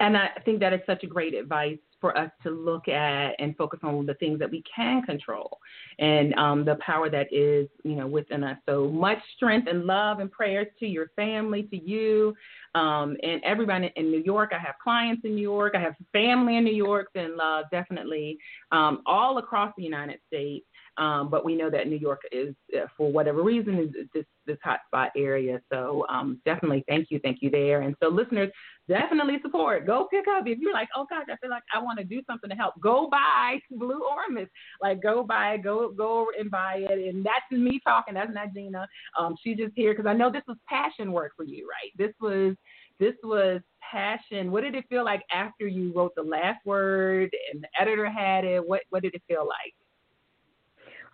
And 0.00 0.16
I 0.16 0.28
think 0.44 0.60
that 0.60 0.72
is 0.72 0.80
such 0.86 1.04
a 1.04 1.06
great 1.06 1.34
advice 1.34 1.78
for 2.00 2.16
us 2.18 2.30
to 2.42 2.50
look 2.50 2.88
at 2.88 3.34
and 3.38 3.56
focus 3.56 3.80
on 3.82 4.04
the 4.04 4.12
things 4.14 4.38
that 4.38 4.50
we 4.50 4.62
can 4.62 5.00
control 5.02 5.58
and 5.98 6.34
um, 6.34 6.62
the 6.62 6.74
power 6.76 7.08
that 7.08 7.32
is, 7.32 7.66
you 7.82 7.96
know, 7.96 8.06
within 8.06 8.44
us. 8.44 8.58
So 8.66 8.88
much 8.88 9.16
strength 9.36 9.68
and 9.70 9.84
love 9.86 10.18
and 10.18 10.30
prayers 10.30 10.66
to 10.80 10.86
your 10.86 11.08
family, 11.16 11.62
to 11.64 11.82
you, 11.82 12.34
um, 12.74 13.16
and 13.22 13.42
everybody 13.42 13.90
in 13.96 14.10
New 14.10 14.22
York. 14.22 14.52
I 14.54 14.58
have 14.58 14.74
clients 14.82 15.24
in 15.24 15.34
New 15.34 15.40
York. 15.40 15.74
I 15.74 15.80
have 15.80 15.94
family 16.12 16.58
in 16.58 16.64
New 16.64 16.74
York, 16.74 17.08
and 17.14 17.36
love, 17.36 17.64
definitely 17.70 18.36
um, 18.70 19.02
all 19.06 19.38
across 19.38 19.72
the 19.78 19.84
United 19.84 20.18
States. 20.26 20.66
Um, 20.96 21.28
but 21.28 21.44
we 21.44 21.56
know 21.56 21.70
that 21.70 21.88
New 21.88 21.96
York 21.96 22.22
is, 22.30 22.54
uh, 22.76 22.86
for 22.96 23.10
whatever 23.10 23.42
reason, 23.42 23.78
is 23.78 24.06
this 24.14 24.24
this 24.46 24.58
hotspot 24.64 25.08
area. 25.16 25.60
So 25.72 26.04
um, 26.08 26.40
definitely, 26.44 26.84
thank 26.88 27.10
you, 27.10 27.18
thank 27.20 27.38
you 27.40 27.50
there. 27.50 27.80
And 27.80 27.96
so, 28.00 28.08
listeners, 28.08 28.50
definitely 28.88 29.38
support. 29.42 29.86
Go 29.86 30.06
pick 30.10 30.26
up 30.28 30.46
if 30.46 30.58
you're 30.58 30.72
like, 30.72 30.88
oh 30.96 31.06
gosh, 31.08 31.26
I 31.30 31.36
feel 31.38 31.50
like 31.50 31.62
I 31.74 31.82
want 31.82 31.98
to 31.98 32.04
do 32.04 32.22
something 32.28 32.50
to 32.50 32.56
help. 32.56 32.74
Go 32.80 33.08
buy 33.10 33.58
Blue 33.70 34.02
Ormus. 34.02 34.48
Like, 34.80 35.02
go 35.02 35.24
buy, 35.24 35.56
go 35.56 35.90
go 35.90 36.28
and 36.38 36.50
buy 36.50 36.86
it. 36.88 37.14
And 37.14 37.24
that's 37.24 37.50
me 37.50 37.80
talking. 37.84 38.14
That's 38.14 38.32
not 38.32 38.54
Gina. 38.54 38.86
Um, 39.18 39.36
she's 39.42 39.56
just 39.56 39.72
here 39.74 39.92
because 39.92 40.08
I 40.08 40.14
know 40.14 40.30
this 40.30 40.44
was 40.46 40.58
passion 40.68 41.12
work 41.12 41.32
for 41.36 41.44
you, 41.44 41.68
right? 41.68 41.92
This 41.96 42.14
was 42.20 42.54
this 43.00 43.14
was 43.24 43.60
passion. 43.90 44.50
What 44.50 44.62
did 44.62 44.74
it 44.74 44.84
feel 44.88 45.04
like 45.04 45.22
after 45.32 45.66
you 45.66 45.92
wrote 45.94 46.14
the 46.14 46.22
last 46.22 46.64
word 46.64 47.34
and 47.52 47.62
the 47.62 47.68
editor 47.80 48.08
had 48.08 48.44
it? 48.44 48.66
What 48.66 48.82
what 48.90 49.02
did 49.02 49.14
it 49.14 49.22
feel 49.26 49.46
like? 49.46 49.74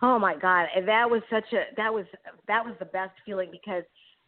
Oh 0.01 0.17
my 0.17 0.35
God, 0.35 0.67
and 0.75 0.87
that 0.87 1.09
was 1.09 1.21
such 1.29 1.45
a 1.53 1.63
that 1.77 1.93
was 1.93 2.05
that 2.47 2.65
was 2.65 2.73
the 2.79 2.85
best 2.85 3.11
feeling 3.25 3.49
because 3.51 3.83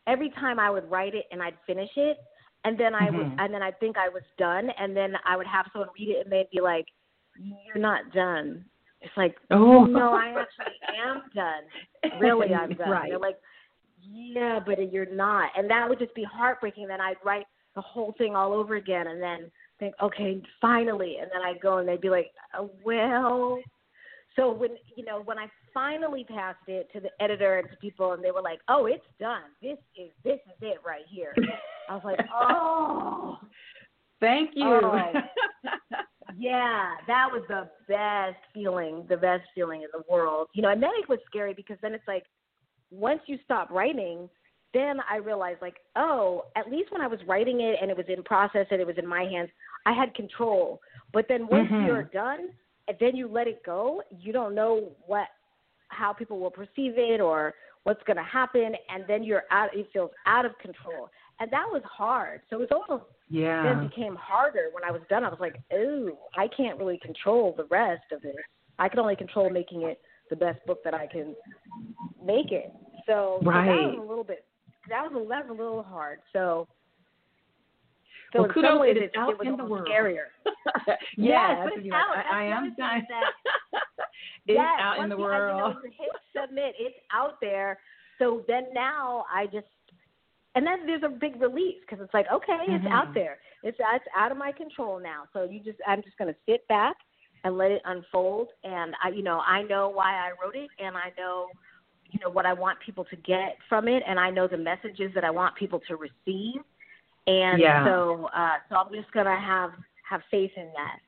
every 0.07 0.29
time 0.31 0.59
I 0.59 0.69
would 0.69 0.89
write 0.89 1.15
it 1.15 1.25
and 1.31 1.41
I'd 1.41 1.57
finish 1.65 1.89
it, 1.95 2.17
and 2.63 2.77
then 2.77 2.93
I 2.93 3.09
would 3.09 3.25
Mhm. 3.25 3.35
and 3.39 3.53
then 3.53 3.63
I'd 3.63 3.79
think 3.79 3.97
I 3.97 4.09
was 4.09 4.23
done, 4.37 4.69
and 4.71 4.95
then 4.95 5.17
I 5.25 5.35
would 5.35 5.47
have 5.47 5.67
someone 5.71 5.89
read 5.97 6.09
it 6.09 6.23
and 6.25 6.31
they'd 6.31 6.49
be 6.51 6.61
like, 6.61 6.85
"You're 7.65 7.77
not 7.81 8.11
done." 8.11 8.65
It's 9.01 9.17
like, 9.17 9.35
Oh. 9.51 9.85
no, 9.85 10.13
I 10.13 10.29
actually 10.39 10.79
am 11.03 11.23
done. 11.33 11.63
Really, 12.19 12.53
I'm 12.53 12.73
done. 12.75 12.89
Right. 12.89 13.09
They're 13.09 13.19
like, 13.19 13.37
yeah, 14.01 14.59
but 14.65 14.91
you're 14.93 15.05
not, 15.07 15.49
and 15.57 15.69
that 15.69 15.89
would 15.89 15.99
just 15.99 16.13
be 16.15 16.23
heartbreaking. 16.23 16.87
Then 16.87 17.01
I'd 17.01 17.17
write 17.25 17.45
the 17.75 17.81
whole 17.81 18.13
thing 18.17 18.35
all 18.35 18.53
over 18.53 18.75
again, 18.75 19.07
and 19.07 19.21
then 19.21 19.51
think, 19.79 19.95
okay, 20.01 20.41
finally, 20.61 21.17
and 21.19 21.29
then 21.33 21.41
I'd 21.41 21.59
go 21.61 21.79
and 21.79 21.87
they'd 21.87 21.99
be 21.99 22.09
like, 22.11 22.31
well. 22.83 23.59
So 24.35 24.51
when 24.51 24.71
you 24.95 25.05
know 25.05 25.21
when 25.21 25.37
I 25.37 25.47
finally 25.73 26.23
passed 26.23 26.67
it 26.67 26.89
to 26.93 26.99
the 26.99 27.09
editor 27.21 27.59
and 27.59 27.69
to 27.69 27.77
people, 27.77 28.13
and 28.13 28.23
they 28.23 28.31
were 28.31 28.41
like, 28.41 28.59
"Oh, 28.67 28.85
it's 28.85 29.05
done. 29.19 29.43
This 29.61 29.77
is 29.95 30.09
this 30.23 30.39
is 30.47 30.57
it 30.61 30.77
right 30.85 31.05
here." 31.07 31.33
I 31.89 31.95
was 31.95 32.03
like, 32.03 32.19
"Oh, 32.33 33.39
Thank 34.19 34.51
you. 34.55 34.63
Oh. 34.65 35.13
yeah, 36.37 36.91
that 37.07 37.27
was 37.31 37.43
the 37.47 37.69
best 37.87 38.37
feeling, 38.53 39.05
the 39.09 39.17
best 39.17 39.43
feeling 39.53 39.83
in 39.83 39.89
the 39.93 40.03
world." 40.09 40.47
You 40.53 40.63
know, 40.63 40.69
and 40.69 40.81
then 40.81 40.91
it 40.95 41.07
was 41.09 41.19
scary 41.27 41.53
because 41.53 41.77
then 41.81 41.93
it's 41.93 42.07
like, 42.07 42.23
once 42.89 43.21
you 43.27 43.37
stop 43.43 43.69
writing, 43.69 44.29
then 44.73 44.97
I 45.09 45.17
realized 45.17 45.61
like, 45.61 45.75
oh, 45.95 46.45
at 46.55 46.71
least 46.71 46.91
when 46.91 47.01
I 47.01 47.07
was 47.07 47.19
writing 47.27 47.61
it 47.61 47.77
and 47.81 47.91
it 47.91 47.97
was 47.97 48.07
in 48.09 48.23
process 48.23 48.65
and 48.71 48.81
it 48.81 48.87
was 48.87 48.97
in 48.97 49.07
my 49.07 49.23
hands, 49.23 49.49
I 49.85 49.93
had 49.93 50.15
control. 50.15 50.81
But 51.11 51.27
then 51.27 51.47
once 51.47 51.69
Mhm. 51.69 51.85
you're 51.85 52.03
done, 52.03 52.53
and 52.87 52.97
then 52.99 53.15
you 53.15 53.27
let 53.27 53.47
it 53.47 53.61
go, 53.65 54.01
you 54.09 54.33
don't 54.33 54.55
know 54.55 54.91
what 55.05 55.27
how 55.89 56.11
people 56.11 56.39
will 56.39 56.51
perceive 56.51 56.97
it 56.97 57.21
or 57.21 57.53
what's 57.83 58.01
going 58.03 58.17
to 58.17 58.23
happen, 58.23 58.73
and 58.89 59.03
then 59.07 59.23
you're 59.23 59.43
out. 59.51 59.69
It 59.75 59.87
feels 59.93 60.11
out 60.25 60.45
of 60.45 60.57
control, 60.59 61.09
and 61.39 61.51
that 61.51 61.65
was 61.71 61.81
hard. 61.85 62.41
So 62.49 62.57
it 62.61 62.69
was 62.71 62.83
almost 62.89 63.09
yeah. 63.29 63.63
then 63.63 63.87
became 63.87 64.15
harder 64.15 64.69
when 64.71 64.83
I 64.83 64.91
was 64.91 65.01
done. 65.09 65.23
I 65.23 65.29
was 65.29 65.39
like, 65.39 65.55
oh, 65.73 66.17
I 66.37 66.47
can't 66.55 66.77
really 66.77 66.99
control 66.99 67.53
the 67.55 67.65
rest 67.65 68.03
of 68.11 68.21
this. 68.21 68.35
I 68.79 68.89
can 68.89 68.99
only 68.99 69.15
control 69.15 69.49
making 69.49 69.83
it 69.83 69.99
the 70.29 70.35
best 70.35 70.65
book 70.65 70.83
that 70.83 70.93
I 70.93 71.07
can 71.07 71.35
make 72.23 72.51
it. 72.51 72.73
So, 73.05 73.39
right. 73.43 73.67
so 73.67 73.71
that 73.71 73.97
was 73.97 73.97
a 73.99 74.07
little 74.07 74.23
bit. 74.23 74.45
That 74.89 75.03
was 75.03 75.11
a, 75.11 75.29
that 75.29 75.47
was 75.47 75.57
a 75.57 75.61
little 75.61 75.83
hard. 75.83 76.19
So. 76.31 76.67
So 78.31 78.39
well, 78.39 78.47
in 78.47 78.53
kudos, 78.53 78.69
some 78.71 78.79
ways, 78.79 78.97
it, 78.97 79.03
it, 79.03 79.11
out 79.15 79.29
it 79.29 79.37
was 79.37 79.47
in 79.47 79.57
the 79.57 79.63
world. 79.63 79.87
scarier. 79.87 80.25
yes, 81.17 81.59
but 81.63 81.73
it's 81.77 81.87
like. 81.91 82.25
I, 82.29 82.41
I 82.41 82.43
am 82.45 82.73
done. 82.75 82.89
thing 82.89 83.01
is 83.01 83.07
that 83.09 83.31
it's 84.47 84.57
yes, 84.57 84.79
out 84.79 84.99
in 84.99 85.09
the 85.09 85.17
world. 85.17 85.55
You 85.55 85.63
know, 85.63 85.69
it's 85.69 85.85
a 85.85 86.03
hit 86.03 86.11
submit. 86.35 86.75
It's 86.79 86.95
out 87.13 87.39
there. 87.41 87.79
So 88.19 88.43
then 88.47 88.65
now 88.73 89.25
I 89.33 89.45
just, 89.45 89.65
and 90.55 90.65
then 90.65 90.85
there's 90.85 91.03
a 91.03 91.09
big 91.09 91.41
release 91.41 91.77
because 91.81 92.03
it's 92.03 92.13
like, 92.13 92.27
okay, 92.31 92.57
it's 92.67 92.85
Mhm. 92.85 92.91
out 92.91 93.13
there. 93.13 93.39
It's 93.63 93.77
it's 93.79 94.05
out 94.15 94.31
of 94.31 94.37
my 94.37 94.51
control 94.51 94.99
now. 94.99 95.23
So 95.33 95.43
you 95.43 95.59
just, 95.59 95.79
I'm 95.87 96.03
just 96.03 96.17
going 96.17 96.31
to 96.33 96.39
sit 96.45 96.67
back 96.67 96.95
and 97.43 97.57
let 97.57 97.71
it 97.71 97.81
unfold. 97.85 98.49
And 98.63 98.95
I, 99.03 99.09
you 99.09 99.23
know, 99.23 99.41
I 99.45 99.63
know 99.63 99.89
why 99.89 100.13
I 100.13 100.31
wrote 100.41 100.55
it, 100.55 100.69
and 100.79 100.95
I 100.95 101.11
know, 101.17 101.49
you 102.11 102.19
know, 102.19 102.29
what 102.29 102.45
I 102.45 102.53
want 102.53 102.79
people 102.85 103.03
to 103.05 103.15
get 103.17 103.57
from 103.67 103.87
it, 103.87 104.03
and 104.07 104.19
I 104.19 104.29
know 104.29 104.47
the 104.47 104.57
messages 104.57 105.11
that 105.15 105.23
I 105.23 105.31
want 105.31 105.55
people 105.55 105.79
to 105.87 105.95
receive. 105.95 106.61
And 107.25 107.59
Yeah. 107.59 107.85
so, 107.85 108.29
uh, 108.35 108.57
so 108.69 108.75
I'm 108.75 108.93
just 108.93 109.11
gonna 109.11 109.39
have 109.39 109.71
have 110.13 110.21
faith 110.35 110.51
in 110.63 110.69
that. 110.79 110.99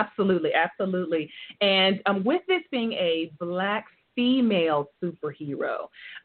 Absolutely, 0.00 0.52
absolutely. 0.66 1.24
And 1.60 1.94
um, 2.06 2.18
with 2.30 2.42
this 2.52 2.62
being 2.70 2.92
a 2.92 3.32
black 3.40 3.84
female 4.14 4.80
superhero, 5.02 5.76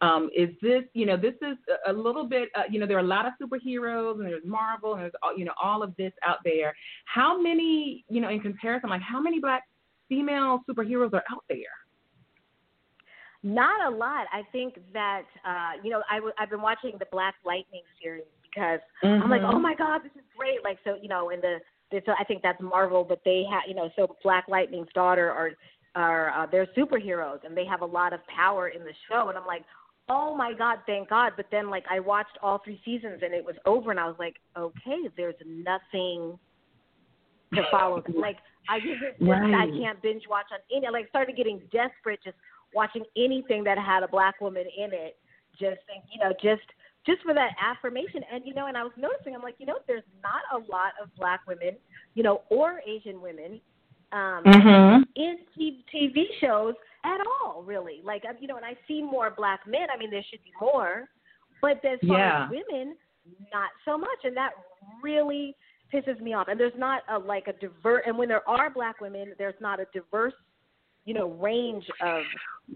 um, 0.02 0.24
is 0.36 0.50
this, 0.62 0.84
you 0.94 1.06
know, 1.06 1.18
this 1.28 1.36
is 1.50 1.58
a 1.88 1.94
little 1.94 2.26
bit, 2.36 2.50
uh, 2.58 2.64
you 2.72 2.78
know, 2.80 2.88
there 2.90 2.98
are 3.02 3.08
a 3.10 3.14
lot 3.18 3.26
of 3.30 3.34
superheroes 3.42 4.16
and 4.20 4.26
there's 4.30 4.46
Marvel 4.46 4.94
and 4.94 5.02
there's, 5.04 5.18
all- 5.24 5.38
you 5.40 5.46
know, 5.46 5.58
all 5.68 5.80
of 5.88 5.92
this 6.02 6.14
out 6.30 6.40
there. 6.44 6.72
How 7.06 7.32
many, 7.42 8.04
you 8.10 8.20
know, 8.22 8.30
in 8.36 8.40
comparison, 8.42 8.90
like 8.90 9.02
how 9.14 9.22
many 9.22 9.40
black 9.40 9.64
female 10.10 10.52
superheroes 10.70 11.14
are 11.14 11.24
out 11.32 11.44
there? 11.50 11.76
Not 13.44 13.80
a 13.94 13.96
lot. 13.96 14.26
I 14.34 14.42
think 14.52 14.72
that 14.94 15.24
uh, 15.52 15.74
you 15.84 15.92
know 15.92 16.02
I 16.10 16.16
w- 16.16 16.34
I've 16.40 16.50
been 16.50 16.62
watching 16.72 16.94
the 16.98 17.06
Black 17.12 17.36
Lightning 17.46 17.84
series 18.02 18.24
because 18.42 18.80
I'm 19.04 19.30
like, 19.30 19.44
Mhm. 19.44 19.54
oh 19.54 19.60
my 19.60 19.76
god, 19.76 20.02
this 20.06 20.16
is 20.16 20.26
great. 20.36 20.60
Like 20.64 20.80
so, 20.84 20.96
you 21.00 21.10
know, 21.14 21.30
in 21.30 21.40
the 21.42 21.56
this, 21.92 22.04
I 22.08 22.24
think 22.24 22.42
that's 22.42 22.62
Marvel, 22.62 23.04
but 23.04 23.22
they 23.26 23.44
have 23.50 23.64
you 23.68 23.76
know, 23.76 23.90
so 23.96 24.16
Black 24.24 24.46
Lightning's 24.48 24.92
daughter 24.94 25.32
are 25.32 25.52
are 25.96 26.30
uh, 26.32 26.48
they're 26.52 26.68
superheroes 26.78 27.46
and 27.46 27.56
they 27.56 27.66
have 27.66 27.82
a 27.82 27.86
lot 27.86 28.14
of 28.14 28.20
power 28.28 28.70
in 28.70 28.84
the 28.84 28.94
show, 29.10 29.30
and 29.30 29.38
I'm 29.38 29.46
like. 29.46 29.64
Oh 30.08 30.38
my 30.38 30.54
God! 30.54 30.78
Thank 30.86 31.10
God! 31.10 31.32
But 31.36 31.48
then, 31.50 31.72
like, 31.72 31.84
I 31.90 32.00
watched 32.00 32.38
all 32.44 32.62
three 32.64 32.80
seasons 32.86 33.22
and 33.24 33.34
it 33.34 33.44
was 33.44 33.56
over, 33.66 33.90
and 33.90 34.00
I 34.00 34.06
was 34.06 34.16
like, 34.20 34.36
okay, 34.56 35.10
there's 35.18 35.34
nothing 35.44 36.38
to 37.56 37.64
follow. 37.72 38.04
like, 38.16 38.38
I 38.70 38.80
just, 38.80 39.00
just 39.20 39.32
I 39.32 39.66
can't 39.80 40.02
binge 40.04 40.24
watch 40.30 40.46
on 40.52 40.60
any. 40.76 40.88
Like, 40.92 41.10
started 41.10 41.36
getting 41.36 41.60
desperate 41.72 42.20
just 42.24 42.38
watching 42.74 43.04
anything 43.18 43.64
that 43.64 43.78
had 43.78 44.04
a 44.04 44.08
black 44.08 44.40
woman 44.42 44.66
in 44.78 44.94
it. 44.94 45.18
Just 45.54 45.80
think, 45.88 46.04
you 46.12 46.20
know, 46.20 46.34
just 46.34 46.68
just 47.06 47.22
for 47.22 47.34
that 47.34 47.52
affirmation. 47.62 48.22
And 48.32 48.44
you 48.46 48.54
know, 48.54 48.68
and 48.68 48.78
I 48.78 48.84
was 48.84 48.94
noticing, 48.98 49.36
I'm 49.36 49.42
like, 49.42 49.56
you 49.60 49.66
know, 49.66 49.78
there's 49.88 50.04
not 50.24 50.42
a 50.54 50.72
lot 50.72 50.94
of 51.02 51.10
black 51.16 51.42
women, 51.48 51.76
you 52.14 52.24
know, 52.24 52.42
or 52.50 52.82
Asian 52.88 53.22
women 53.22 53.62
um, 54.12 54.44
Mhm. 54.44 55.06
in 55.16 55.40
T- 55.58 55.84
TV 55.94 56.28
shows 56.40 56.76
at 57.04 57.20
all, 57.26 57.64
really. 57.64 58.02
Like, 58.04 58.24
you 58.40 58.48
know, 58.48 58.56
and 58.56 58.66
I 58.66 58.78
see 58.88 59.02
more 59.02 59.30
black 59.30 59.66
men. 59.68 59.88
I 59.94 59.98
mean, 59.98 60.10
there 60.10 60.24
should 60.30 60.44
be 60.44 60.54
more, 60.62 61.10
but 61.62 61.84
as 61.84 62.00
far 62.08 62.18
Yeah. 62.18 62.46
as 62.46 62.50
women, 62.50 62.96
not 63.52 63.72
so 63.84 63.98
much, 63.98 64.24
and 64.24 64.38
that 64.38 64.54
really 65.02 65.56
pisses 65.92 66.20
me 66.20 66.34
off. 66.34 66.48
And 66.48 66.60
there's 66.60 66.76
not 66.76 67.04
a 67.10 67.18
like 67.18 67.48
a 67.48 67.54
divert. 67.54 68.06
And 68.06 68.18
when 68.18 68.30
there 68.30 68.48
are 68.48 68.70
black 68.70 69.02
women, 69.02 69.34
there's 69.38 69.60
not 69.60 69.80
a 69.80 69.86
diverse, 69.94 70.34
you 71.06 71.14
know, 71.14 71.30
range 71.34 71.86
of 72.02 72.24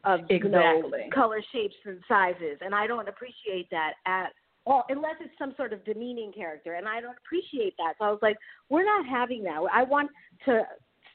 of 0.03 0.21
you 0.29 0.49
know 0.49 0.91
color, 1.13 1.41
shapes, 1.51 1.75
and 1.85 1.99
sizes. 2.07 2.57
And 2.61 2.73
I 2.73 2.87
don't 2.87 3.09
appreciate 3.09 3.69
that 3.71 3.93
at 4.05 4.27
all, 4.65 4.83
unless 4.89 5.15
it's 5.19 5.33
some 5.37 5.53
sort 5.57 5.73
of 5.73 5.83
demeaning 5.83 6.31
character. 6.31 6.75
And 6.75 6.87
I 6.87 7.01
don't 7.01 7.17
appreciate 7.25 7.73
that. 7.77 7.93
So 7.97 8.05
I 8.05 8.11
was 8.11 8.19
like, 8.21 8.37
we're 8.69 8.85
not 8.85 9.05
having 9.05 9.43
that. 9.43 9.59
I 9.73 9.83
want 9.83 10.11
to 10.45 10.61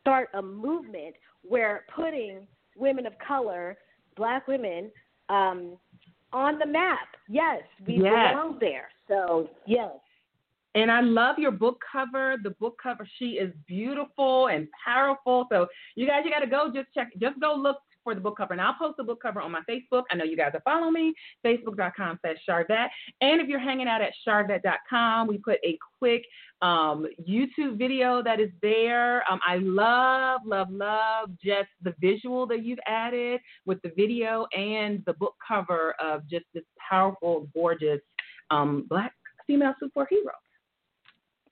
start 0.01 0.29
a 0.35 0.43
movement 0.43 1.15
where 1.43 1.85
putting 1.95 2.47
women 2.77 3.07
of 3.07 3.13
color, 3.27 3.77
black 4.17 4.49
women, 4.49 4.91
um, 5.29 5.77
on 6.33 6.59
the 6.59 6.67
map. 6.67 7.09
Yes, 7.29 7.63
we 7.87 8.03
Yes. 8.03 8.33
belong 8.33 8.59
there. 8.59 8.91
So 9.09 9.49
yes. 9.67 9.93
And 10.75 10.91
I 10.91 11.01
love 11.01 11.39
your 11.39 11.53
book 11.53 11.81
cover. 11.91 12.37
The 12.43 12.51
book 12.51 12.77
cover, 12.83 13.09
she 13.19 13.33
is 13.33 13.53
beautiful 13.67 14.49
and 14.49 14.67
powerful. 14.85 15.47
So 15.51 15.67
you 15.95 16.07
guys, 16.07 16.23
you 16.25 16.31
got 16.31 16.41
to 16.41 16.47
go 16.47 16.71
just 16.75 16.89
check, 16.95 17.13
just 17.21 17.39
go 17.41 17.55
look 17.55 17.79
for 18.05 18.15
the 18.15 18.21
book 18.21 18.37
cover. 18.37 18.53
And 18.53 18.61
I'll 18.61 18.75
post 18.75 18.99
the 18.99 19.05
book 19.05 19.21
cover 19.23 19.41
on 19.41 19.51
my 19.51 19.63
Facebook. 19.69 20.03
I 20.11 20.17
know 20.17 20.25
you 20.25 20.37
guys 20.37 20.51
are 20.55 20.61
following 20.63 20.93
me, 20.93 21.15
facebook.com 21.45 22.19
slash 22.21 22.37
Sharvette. 22.49 22.89
And 23.21 23.41
if 23.41 23.49
you're 23.49 23.59
hanging 23.59 23.89
out 23.89 24.03
at 24.03 24.13
sharvette.com, 24.27 25.27
we 25.27 25.39
put 25.39 25.59
a 25.65 25.79
quick 25.99 26.23
um, 26.61 27.07
YouTube 27.29 27.79
video 27.79 28.23
that 28.23 28.41
is 28.41 28.51
there. 28.63 29.29
Um, 29.31 29.41
I 29.47 29.57
love, 29.57 30.43
love, 30.45 30.71
love 30.71 31.31
just 31.43 31.71
the 31.83 31.95
visual 32.01 32.47
that 32.49 32.65
you've 32.65 32.79
added 32.87 33.41
with 33.65 33.81
the 33.83 33.91
video 33.97 34.47
and 34.57 35.03
the 35.07 35.15
book 35.15 35.35
cover 35.47 35.95
of 36.01 36.29
just 36.29 36.45
this 36.53 36.65
powerful, 36.91 37.49
gorgeous 37.55 38.01
um, 38.51 38.87
black 38.89 39.15
female 39.47 39.75
superhero. 39.83 40.35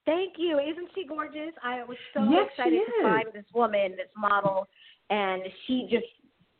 Thank 0.05 0.35
you. 0.37 0.59
Isn't 0.59 0.89
she 0.95 1.05
gorgeous? 1.07 1.53
I 1.63 1.85
was 1.85 1.97
so 2.13 2.25
Yes, 2.29 2.49
excited 2.51 2.81
to 2.87 3.03
find 3.03 3.27
this 3.33 3.45
woman, 3.55 3.93
this 3.93 4.09
model, 4.17 4.69
and 5.11 5.43
she 5.67 5.87
just 5.91 6.07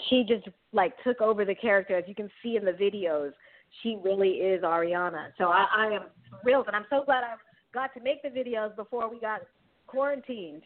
she 0.09 0.25
just 0.29 0.47
like 0.73 0.93
took 1.03 1.21
over 1.21 1.45
the 1.45 1.55
character. 1.55 1.97
As 1.97 2.05
you 2.07 2.15
can 2.15 2.31
see 2.43 2.57
in 2.57 2.65
the 2.65 2.73
videos, 2.73 3.33
she 3.83 3.99
really 4.03 4.31
is 4.31 4.63
Arianna. 4.63 5.29
So 5.39 5.47
I, 5.49 5.67
I 5.77 5.87
am 5.87 6.03
thrilled, 6.43 6.67
and 6.69 6.77
I'm 6.77 6.87
so 6.89 7.03
glad 7.05 7.25
I 7.25 7.35
got 7.75 7.93
to 7.95 8.01
make 8.01 8.23
the 8.23 8.29
videos 8.29 8.75
before 8.77 9.11
we 9.11 9.19
got 9.19 9.41
quarantined. 9.87 10.63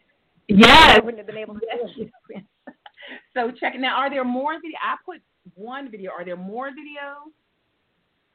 Yes. 0.47 0.97
I 0.97 0.99
wouldn't 0.99 1.17
have 1.17 1.27
been 1.27 1.37
able 1.37 1.55
to 1.55 1.59
do 1.59 2.09
it. 2.29 2.43
so 3.33 3.51
check 3.51 3.75
it 3.75 3.81
now. 3.81 3.97
Are 3.97 4.09
there 4.09 4.23
more 4.23 4.53
video? 4.55 4.77
I 4.81 4.95
put 5.05 5.21
one 5.55 5.89
video. 5.89 6.11
Are 6.11 6.23
there 6.23 6.37
more 6.37 6.69
videos? 6.69 7.31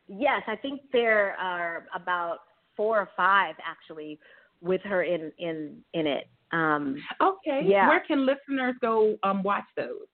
Yes, 0.09 0.43
I 0.47 0.57
think 0.57 0.83
there 0.93 1.37
are 1.39 1.87
about 1.95 2.39
four 2.77 2.99
or 2.99 3.09
five 3.17 3.55
actually 3.65 4.19
with 4.61 4.81
her 4.83 5.03
in 5.03 5.33
in 5.39 5.79
in 5.95 6.07
it. 6.07 6.29
Um, 6.53 6.97
Okay. 7.21 7.63
Yeah. 7.65 7.89
Where 7.89 8.01
can 8.01 8.27
listeners 8.27 8.75
go 8.81 9.17
um, 9.23 9.43
watch 9.43 9.65
those? 9.77 10.07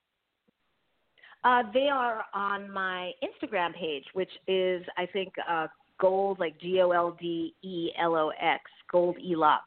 Uh, 1.45 1.63
they 1.73 1.89
are 1.89 2.25
on 2.35 2.71
my 2.71 3.13
Instagram 3.23 3.75
page, 3.75 4.05
which 4.13 4.31
is 4.47 4.85
I 4.97 5.07
think 5.07 5.33
uh, 5.49 5.69
gold 6.01 6.39
like 6.39 6.61
G 6.61 6.81
O 6.81 6.91
L 6.91 7.17
D 7.21 7.55
E 7.63 7.91
L 7.99 8.15
O 8.17 8.31
X 8.41 8.63
gold 8.91 9.17
elox. 9.19 9.63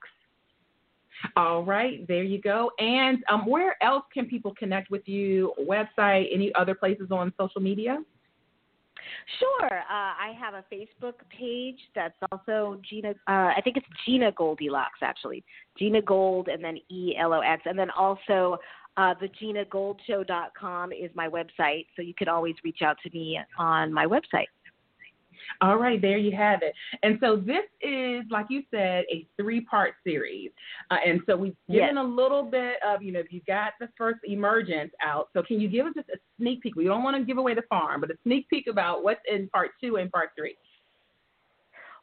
All 1.35 1.63
right, 1.63 2.07
there 2.07 2.23
you 2.23 2.41
go. 2.41 2.71
And 2.79 3.23
um, 3.29 3.45
where 3.45 3.81
else 3.83 4.03
can 4.13 4.25
people 4.25 4.53
connect 4.57 4.89
with 4.89 5.07
you? 5.07 5.53
Website? 5.59 6.27
Any 6.33 6.53
other 6.55 6.73
places 6.73 7.09
on 7.11 7.31
social 7.39 7.61
media? 7.61 7.99
Sure, 9.39 9.79
uh, 9.79 9.83
I 9.89 10.33
have 10.39 10.53
a 10.53 10.63
Facebook 10.73 11.13
page 11.37 11.79
that's 11.95 12.15
also 12.31 12.79
Gina. 12.87 13.09
Uh, 13.27 13.51
I 13.55 13.61
think 13.63 13.77
it's 13.77 13.85
Gina 14.05 14.31
Goldilocks 14.31 14.99
actually, 15.01 15.43
Gina 15.77 16.01
Gold 16.01 16.47
and 16.47 16.63
then 16.63 16.77
E 16.89 17.15
L 17.19 17.33
O 17.33 17.39
X, 17.39 17.63
and 17.65 17.77
then 17.77 17.89
also 17.91 18.57
uh, 18.97 19.13
the 19.21 19.29
GinaGoldShow.com 19.29 20.91
is 20.91 21.09
my 21.15 21.29
website, 21.29 21.85
so 21.95 22.01
you 22.01 22.13
can 22.13 22.27
always 22.27 22.55
reach 22.63 22.81
out 22.83 22.97
to 23.03 23.09
me 23.17 23.39
on 23.57 23.91
my 23.91 24.05
website. 24.05 24.47
All 25.61 25.77
right, 25.77 26.01
there 26.01 26.17
you 26.17 26.35
have 26.35 26.61
it. 26.61 26.73
And 27.03 27.17
so 27.21 27.35
this 27.35 27.65
is, 27.81 28.23
like 28.29 28.47
you 28.49 28.63
said, 28.71 29.05
a 29.11 29.27
three-part 29.37 29.93
series. 30.03 30.51
Uh, 30.89 30.97
and 31.05 31.21
so 31.25 31.35
we've 31.35 31.55
given 31.69 31.97
a 31.97 32.03
little 32.03 32.43
bit 32.43 32.75
of, 32.87 33.01
you 33.01 33.11
know, 33.11 33.19
if 33.19 33.31
you 33.31 33.41
got 33.47 33.73
the 33.79 33.89
first 33.97 34.19
emergence 34.23 34.91
out. 35.03 35.29
So 35.33 35.43
can 35.43 35.59
you 35.59 35.67
give 35.67 35.85
us 35.85 35.93
just 35.95 36.09
a 36.09 36.17
sneak 36.37 36.61
peek? 36.61 36.75
We 36.75 36.85
don't 36.85 37.03
want 37.03 37.17
to 37.17 37.23
give 37.23 37.37
away 37.37 37.53
the 37.53 37.63
farm, 37.69 38.01
but 38.01 38.11
a 38.11 38.15
sneak 38.23 38.49
peek 38.49 38.67
about 38.67 39.03
what's 39.03 39.21
in 39.31 39.49
part 39.49 39.71
two 39.81 39.97
and 39.97 40.11
part 40.11 40.29
three. 40.37 40.55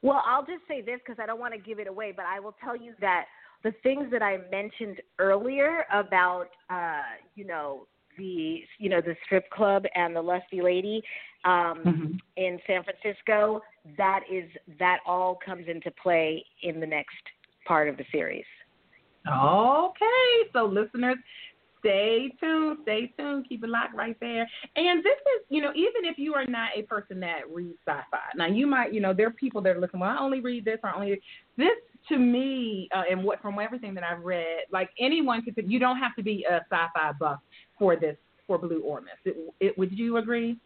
Well, 0.03 0.23
I'll 0.25 0.47
just 0.47 0.63
say 0.69 0.81
this 0.81 1.01
because 1.05 1.21
I 1.21 1.27
don't 1.27 1.41
want 1.41 1.55
to 1.55 1.61
give 1.61 1.81
it 1.81 1.89
away, 1.89 2.13
but 2.15 2.25
I 2.25 2.39
will 2.39 2.55
tell 2.63 2.77
you 2.77 2.95
that 3.01 3.25
the 3.65 3.73
things 3.83 4.07
that 4.13 4.23
I 4.23 4.39
mentioned 4.51 5.01
earlier 5.19 5.85
about, 5.93 6.47
uh, 6.71 7.03
you 7.35 7.45
know, 7.45 7.89
the 8.19 8.63
you 8.79 8.91
know 8.91 9.01
the 9.01 9.17
strip 9.25 9.49
club 9.51 9.85
and 9.95 10.15
the 10.15 10.21
lusty 10.21 10.61
lady 10.61 11.03
um, 11.45 11.83
Mm-hmm. 11.87 12.13
in 12.37 12.59
San 12.67 12.83
Francisco, 12.83 13.63
that 13.97 14.21
is 14.31 14.51
that 14.79 14.99
all 15.07 15.39
comes 15.45 15.67
into 15.69 15.91
play 16.03 16.45
in 16.63 16.81
the 16.81 16.87
next 16.87 17.17
part 17.65 17.89
of 17.89 17.97
the 17.97 18.05
series. 18.13 18.45
Okay, 19.27 20.51
so 20.53 20.67
listeners, 20.67 21.17
Stay 21.81 22.33
tuned. 22.41 22.79
Stay 22.83 23.13
tuned. 23.17 23.49
Keep 23.49 23.65
it 23.65 23.71
locked 23.71 23.95
right 23.95 24.17
there. 24.21 24.49
And 24.77 25.03
this 25.05 25.13
is, 25.13 25.47
you 25.49 25.63
know, 25.63 25.71
even 25.75 26.05
if 26.05 26.19
you 26.19 26.35
are 26.35 26.45
not 26.45 26.71
a 26.77 26.83
person 26.83 27.21
that 27.21 27.43
reads 27.53 27.79
sci-fi, 27.87 28.19
now 28.37 28.47
you 28.47 28.67
might, 28.67 28.93
you 28.93 29.01
know, 29.01 29.15
there 29.15 29.29
are 29.29 29.33
people 29.33 29.61
that 29.63 29.77
are 29.77 29.81
listening. 29.81 30.01
Well, 30.01 30.11
I 30.11 30.21
only 30.21 30.41
read 30.41 30.65
this 30.65 30.79
or 30.83 30.95
only 30.95 31.21
this. 31.57 31.69
To 32.11 32.17
me, 32.17 32.89
uh, 32.95 33.03
and 33.11 33.23
what 33.23 33.43
from 33.43 33.59
everything 33.59 33.93
that 33.95 34.05
I've 34.05 34.25
read, 34.25 34.61
like 34.73 34.89
anyone 34.99 35.43
could, 35.43 35.55
you 35.67 35.79
don't 35.79 35.99
have 35.99 36.17
to 36.17 36.23
be 36.23 36.47
a 36.49 36.61
sci-fi 36.71 37.13
buff 37.21 37.41
for 37.79 37.97
this 37.97 38.17
for 38.47 38.59
Blue 38.59 38.81
Ormus. 38.81 39.13
It, 39.25 39.37
it, 39.61 39.79
would 39.79 39.97
you 39.97 40.17
agree? 40.17 40.57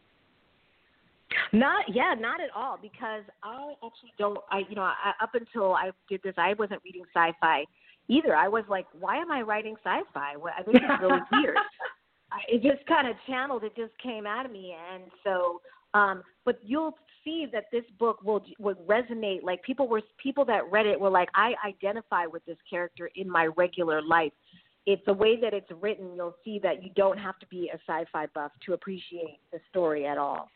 Not 1.52 1.84
yeah, 1.88 2.14
not 2.18 2.40
at 2.40 2.50
all. 2.54 2.78
Because 2.80 3.22
I 3.42 3.72
actually 3.84 4.12
don't. 4.18 4.38
I 4.50 4.62
you 4.68 4.74
know 4.74 4.82
I, 4.82 5.12
up 5.22 5.34
until 5.34 5.74
I 5.74 5.90
did 6.08 6.20
this, 6.22 6.34
I 6.36 6.54
wasn't 6.58 6.82
reading 6.84 7.04
sci-fi 7.14 7.64
either. 8.08 8.34
I 8.34 8.48
was 8.48 8.64
like, 8.68 8.86
why 8.98 9.16
am 9.16 9.30
I 9.30 9.42
writing 9.42 9.74
sci-fi? 9.84 10.34
I 10.34 10.62
think 10.62 10.76
it's 10.76 11.02
really 11.02 11.20
weird. 11.32 11.56
I, 12.30 12.38
it 12.48 12.62
just 12.62 12.86
kind 12.86 13.08
of 13.08 13.16
channeled. 13.26 13.64
It 13.64 13.74
just 13.76 13.92
came 14.02 14.26
out 14.26 14.46
of 14.46 14.52
me, 14.52 14.74
and 14.92 15.04
so. 15.24 15.60
Um, 15.94 16.22
but 16.46 16.58
you'll 16.62 16.96
see 17.24 17.46
that 17.52 17.64
this 17.72 17.84
book 17.98 18.22
will 18.22 18.42
would 18.58 18.78
resonate. 18.86 19.42
Like 19.42 19.62
people 19.62 19.88
were 19.88 20.02
people 20.22 20.44
that 20.46 20.70
read 20.70 20.86
it 20.86 20.98
were 20.98 21.10
like, 21.10 21.28
I 21.34 21.54
identify 21.66 22.26
with 22.26 22.44
this 22.46 22.56
character 22.68 23.10
in 23.16 23.30
my 23.30 23.46
regular 23.56 24.02
life. 24.02 24.32
It's 24.86 25.02
the 25.06 25.12
way 25.12 25.40
that 25.40 25.54
it's 25.54 25.70
written. 25.80 26.14
You'll 26.16 26.36
see 26.44 26.58
that 26.62 26.82
you 26.82 26.90
don't 26.96 27.18
have 27.18 27.38
to 27.38 27.46
be 27.46 27.70
a 27.72 27.78
sci-fi 27.86 28.26
buff 28.34 28.52
to 28.66 28.72
appreciate 28.72 29.38
the 29.52 29.60
story 29.70 30.06
at 30.06 30.18
all. 30.18 30.48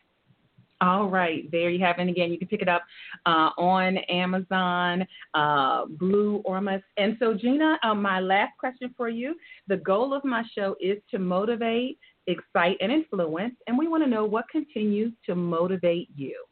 All 0.79 1.09
right, 1.09 1.49
there 1.51 1.71
you 1.71 1.83
have 1.83 1.97
it. 1.97 2.01
And 2.01 2.09
again, 2.09 2.31
you 2.31 2.37
can 2.37 2.47
pick 2.47 2.61
it 2.61 2.69
up 2.69 2.83
uh, 3.25 3.49
on 3.57 3.97
Amazon, 4.09 5.07
uh, 5.33 5.85
Blue 5.85 6.41
Ormus. 6.45 6.83
And 6.97 7.17
so, 7.19 7.33
Gina, 7.33 7.79
uh, 7.83 7.95
my 7.95 8.19
last 8.19 8.51
question 8.59 8.93
for 8.95 9.09
you. 9.09 9.35
The 9.67 9.77
goal 9.77 10.13
of 10.13 10.23
my 10.23 10.43
show 10.55 10.75
is 10.79 10.97
to 11.09 11.17
motivate, 11.17 11.97
excite, 12.27 12.77
and 12.79 12.91
influence. 12.91 13.55
And 13.65 13.75
we 13.77 13.87
want 13.87 14.03
to 14.03 14.09
know 14.09 14.25
what 14.25 14.47
continues 14.49 15.13
to 15.25 15.33
motivate 15.33 16.09
you. 16.15 16.43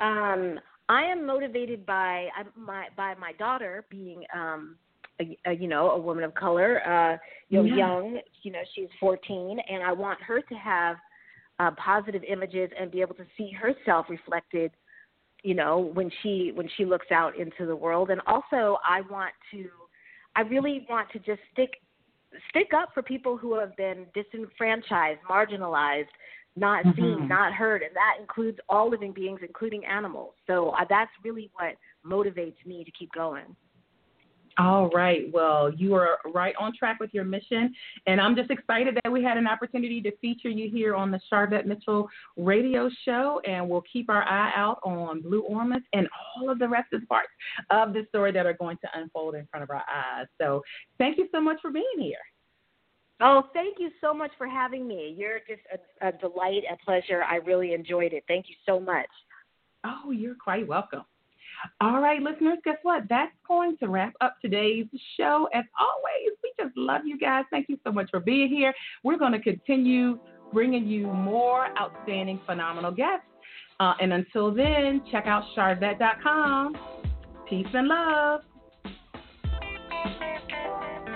Um, 0.00 0.60
I 0.88 1.02
am 1.04 1.26
motivated 1.26 1.84
by 1.86 2.28
my 2.56 2.88
by 2.96 3.14
my 3.14 3.32
daughter 3.32 3.86
being 3.90 4.22
um, 4.34 4.76
a, 5.20 5.38
a, 5.46 5.52
you 5.52 5.68
know 5.68 5.90
a 5.90 5.98
woman 5.98 6.24
of 6.24 6.34
color, 6.34 6.86
uh, 6.86 7.16
you 7.48 7.62
know, 7.62 7.64
yeah. 7.64 7.76
young. 7.76 8.20
You 8.42 8.52
know, 8.52 8.62
she's 8.74 8.88
14, 9.00 9.58
and 9.68 9.82
I 9.82 9.92
want 9.92 10.20
her 10.22 10.40
to 10.40 10.54
have 10.54 10.96
uh, 11.58 11.70
positive 11.72 12.22
images 12.24 12.70
and 12.78 12.90
be 12.90 13.00
able 13.00 13.14
to 13.14 13.24
see 13.36 13.50
herself 13.52 14.06
reflected 14.08 14.72
you 15.44 15.54
know 15.54 15.90
when 15.94 16.10
she 16.22 16.50
when 16.54 16.68
she 16.76 16.84
looks 16.84 17.06
out 17.12 17.38
into 17.38 17.66
the 17.66 17.76
world 17.76 18.10
and 18.10 18.20
also 18.26 18.78
i 18.88 19.02
want 19.10 19.32
to 19.52 19.68
i 20.34 20.40
really 20.40 20.86
want 20.88 21.08
to 21.10 21.18
just 21.20 21.40
stick 21.52 21.70
stick 22.48 22.70
up 22.76 22.88
for 22.92 23.02
people 23.02 23.36
who 23.36 23.56
have 23.56 23.76
been 23.76 24.06
disenfranchised 24.14 25.20
marginalized 25.30 26.08
not 26.56 26.84
mm-hmm. 26.84 27.00
seen 27.00 27.28
not 27.28 27.52
heard 27.52 27.82
and 27.82 27.94
that 27.94 28.16
includes 28.18 28.58
all 28.68 28.90
living 28.90 29.12
beings 29.12 29.40
including 29.46 29.84
animals 29.84 30.32
so 30.46 30.70
uh, 30.70 30.84
that's 30.88 31.12
really 31.22 31.50
what 31.54 31.74
motivates 32.04 32.56
me 32.66 32.82
to 32.82 32.90
keep 32.98 33.12
going 33.12 33.54
all 34.56 34.88
right. 34.90 35.30
Well, 35.32 35.72
you 35.74 35.94
are 35.94 36.18
right 36.32 36.54
on 36.58 36.72
track 36.76 37.00
with 37.00 37.12
your 37.12 37.24
mission. 37.24 37.74
And 38.06 38.20
I'm 38.20 38.36
just 38.36 38.50
excited 38.50 38.96
that 39.02 39.10
we 39.10 39.22
had 39.22 39.36
an 39.36 39.46
opportunity 39.46 40.00
to 40.02 40.16
feature 40.18 40.48
you 40.48 40.70
here 40.70 40.94
on 40.94 41.10
the 41.10 41.20
Sharvette 41.32 41.66
Mitchell 41.66 42.08
radio 42.36 42.88
show. 43.04 43.40
And 43.44 43.68
we'll 43.68 43.84
keep 43.92 44.08
our 44.08 44.22
eye 44.22 44.52
out 44.54 44.78
on 44.84 45.22
Blue 45.22 45.42
Ormus 45.42 45.82
and 45.92 46.08
all 46.36 46.50
of 46.50 46.58
the 46.58 46.68
rest 46.68 46.92
of 46.92 47.00
the 47.00 47.06
parts 47.06 47.30
of 47.70 47.92
the 47.92 48.06
story 48.10 48.32
that 48.32 48.46
are 48.46 48.54
going 48.54 48.76
to 48.78 48.88
unfold 48.94 49.34
in 49.34 49.46
front 49.50 49.64
of 49.64 49.70
our 49.70 49.82
eyes. 49.92 50.26
So 50.40 50.62
thank 50.98 51.18
you 51.18 51.28
so 51.32 51.40
much 51.40 51.58
for 51.60 51.70
being 51.70 51.84
here. 51.98 52.16
Oh, 53.20 53.44
thank 53.52 53.78
you 53.78 53.90
so 54.00 54.12
much 54.12 54.32
for 54.36 54.46
having 54.46 54.86
me. 54.86 55.14
You're 55.16 55.38
just 55.48 55.62
a, 55.72 56.08
a 56.08 56.12
delight, 56.12 56.62
a 56.70 56.76
pleasure. 56.84 57.22
I 57.22 57.36
really 57.36 57.72
enjoyed 57.72 58.12
it. 58.12 58.24
Thank 58.26 58.48
you 58.48 58.56
so 58.66 58.80
much. 58.80 59.06
Oh, 59.84 60.10
you're 60.10 60.34
quite 60.34 60.66
welcome. 60.66 61.04
All 61.80 62.00
right, 62.00 62.20
listeners, 62.20 62.58
guess 62.64 62.76
what? 62.82 63.04
That's 63.08 63.32
going 63.46 63.76
to 63.78 63.88
wrap 63.88 64.14
up 64.20 64.36
today's 64.40 64.86
show. 65.16 65.48
As 65.54 65.64
always, 65.78 66.36
we 66.42 66.52
just 66.58 66.76
love 66.76 67.02
you 67.04 67.18
guys. 67.18 67.44
Thank 67.50 67.68
you 67.68 67.78
so 67.84 67.92
much 67.92 68.08
for 68.10 68.20
being 68.20 68.48
here. 68.48 68.72
We're 69.02 69.18
going 69.18 69.32
to 69.32 69.40
continue 69.40 70.18
bringing 70.52 70.86
you 70.86 71.06
more 71.06 71.68
outstanding, 71.78 72.40
phenomenal 72.46 72.92
guests. 72.92 73.26
Uh, 73.80 73.94
and 74.00 74.12
until 74.12 74.54
then, 74.54 75.02
check 75.10 75.26
out 75.26 75.44
Sharvette.com. 75.56 76.76
Peace 77.48 77.66
and 77.74 77.88
love. 77.88 78.40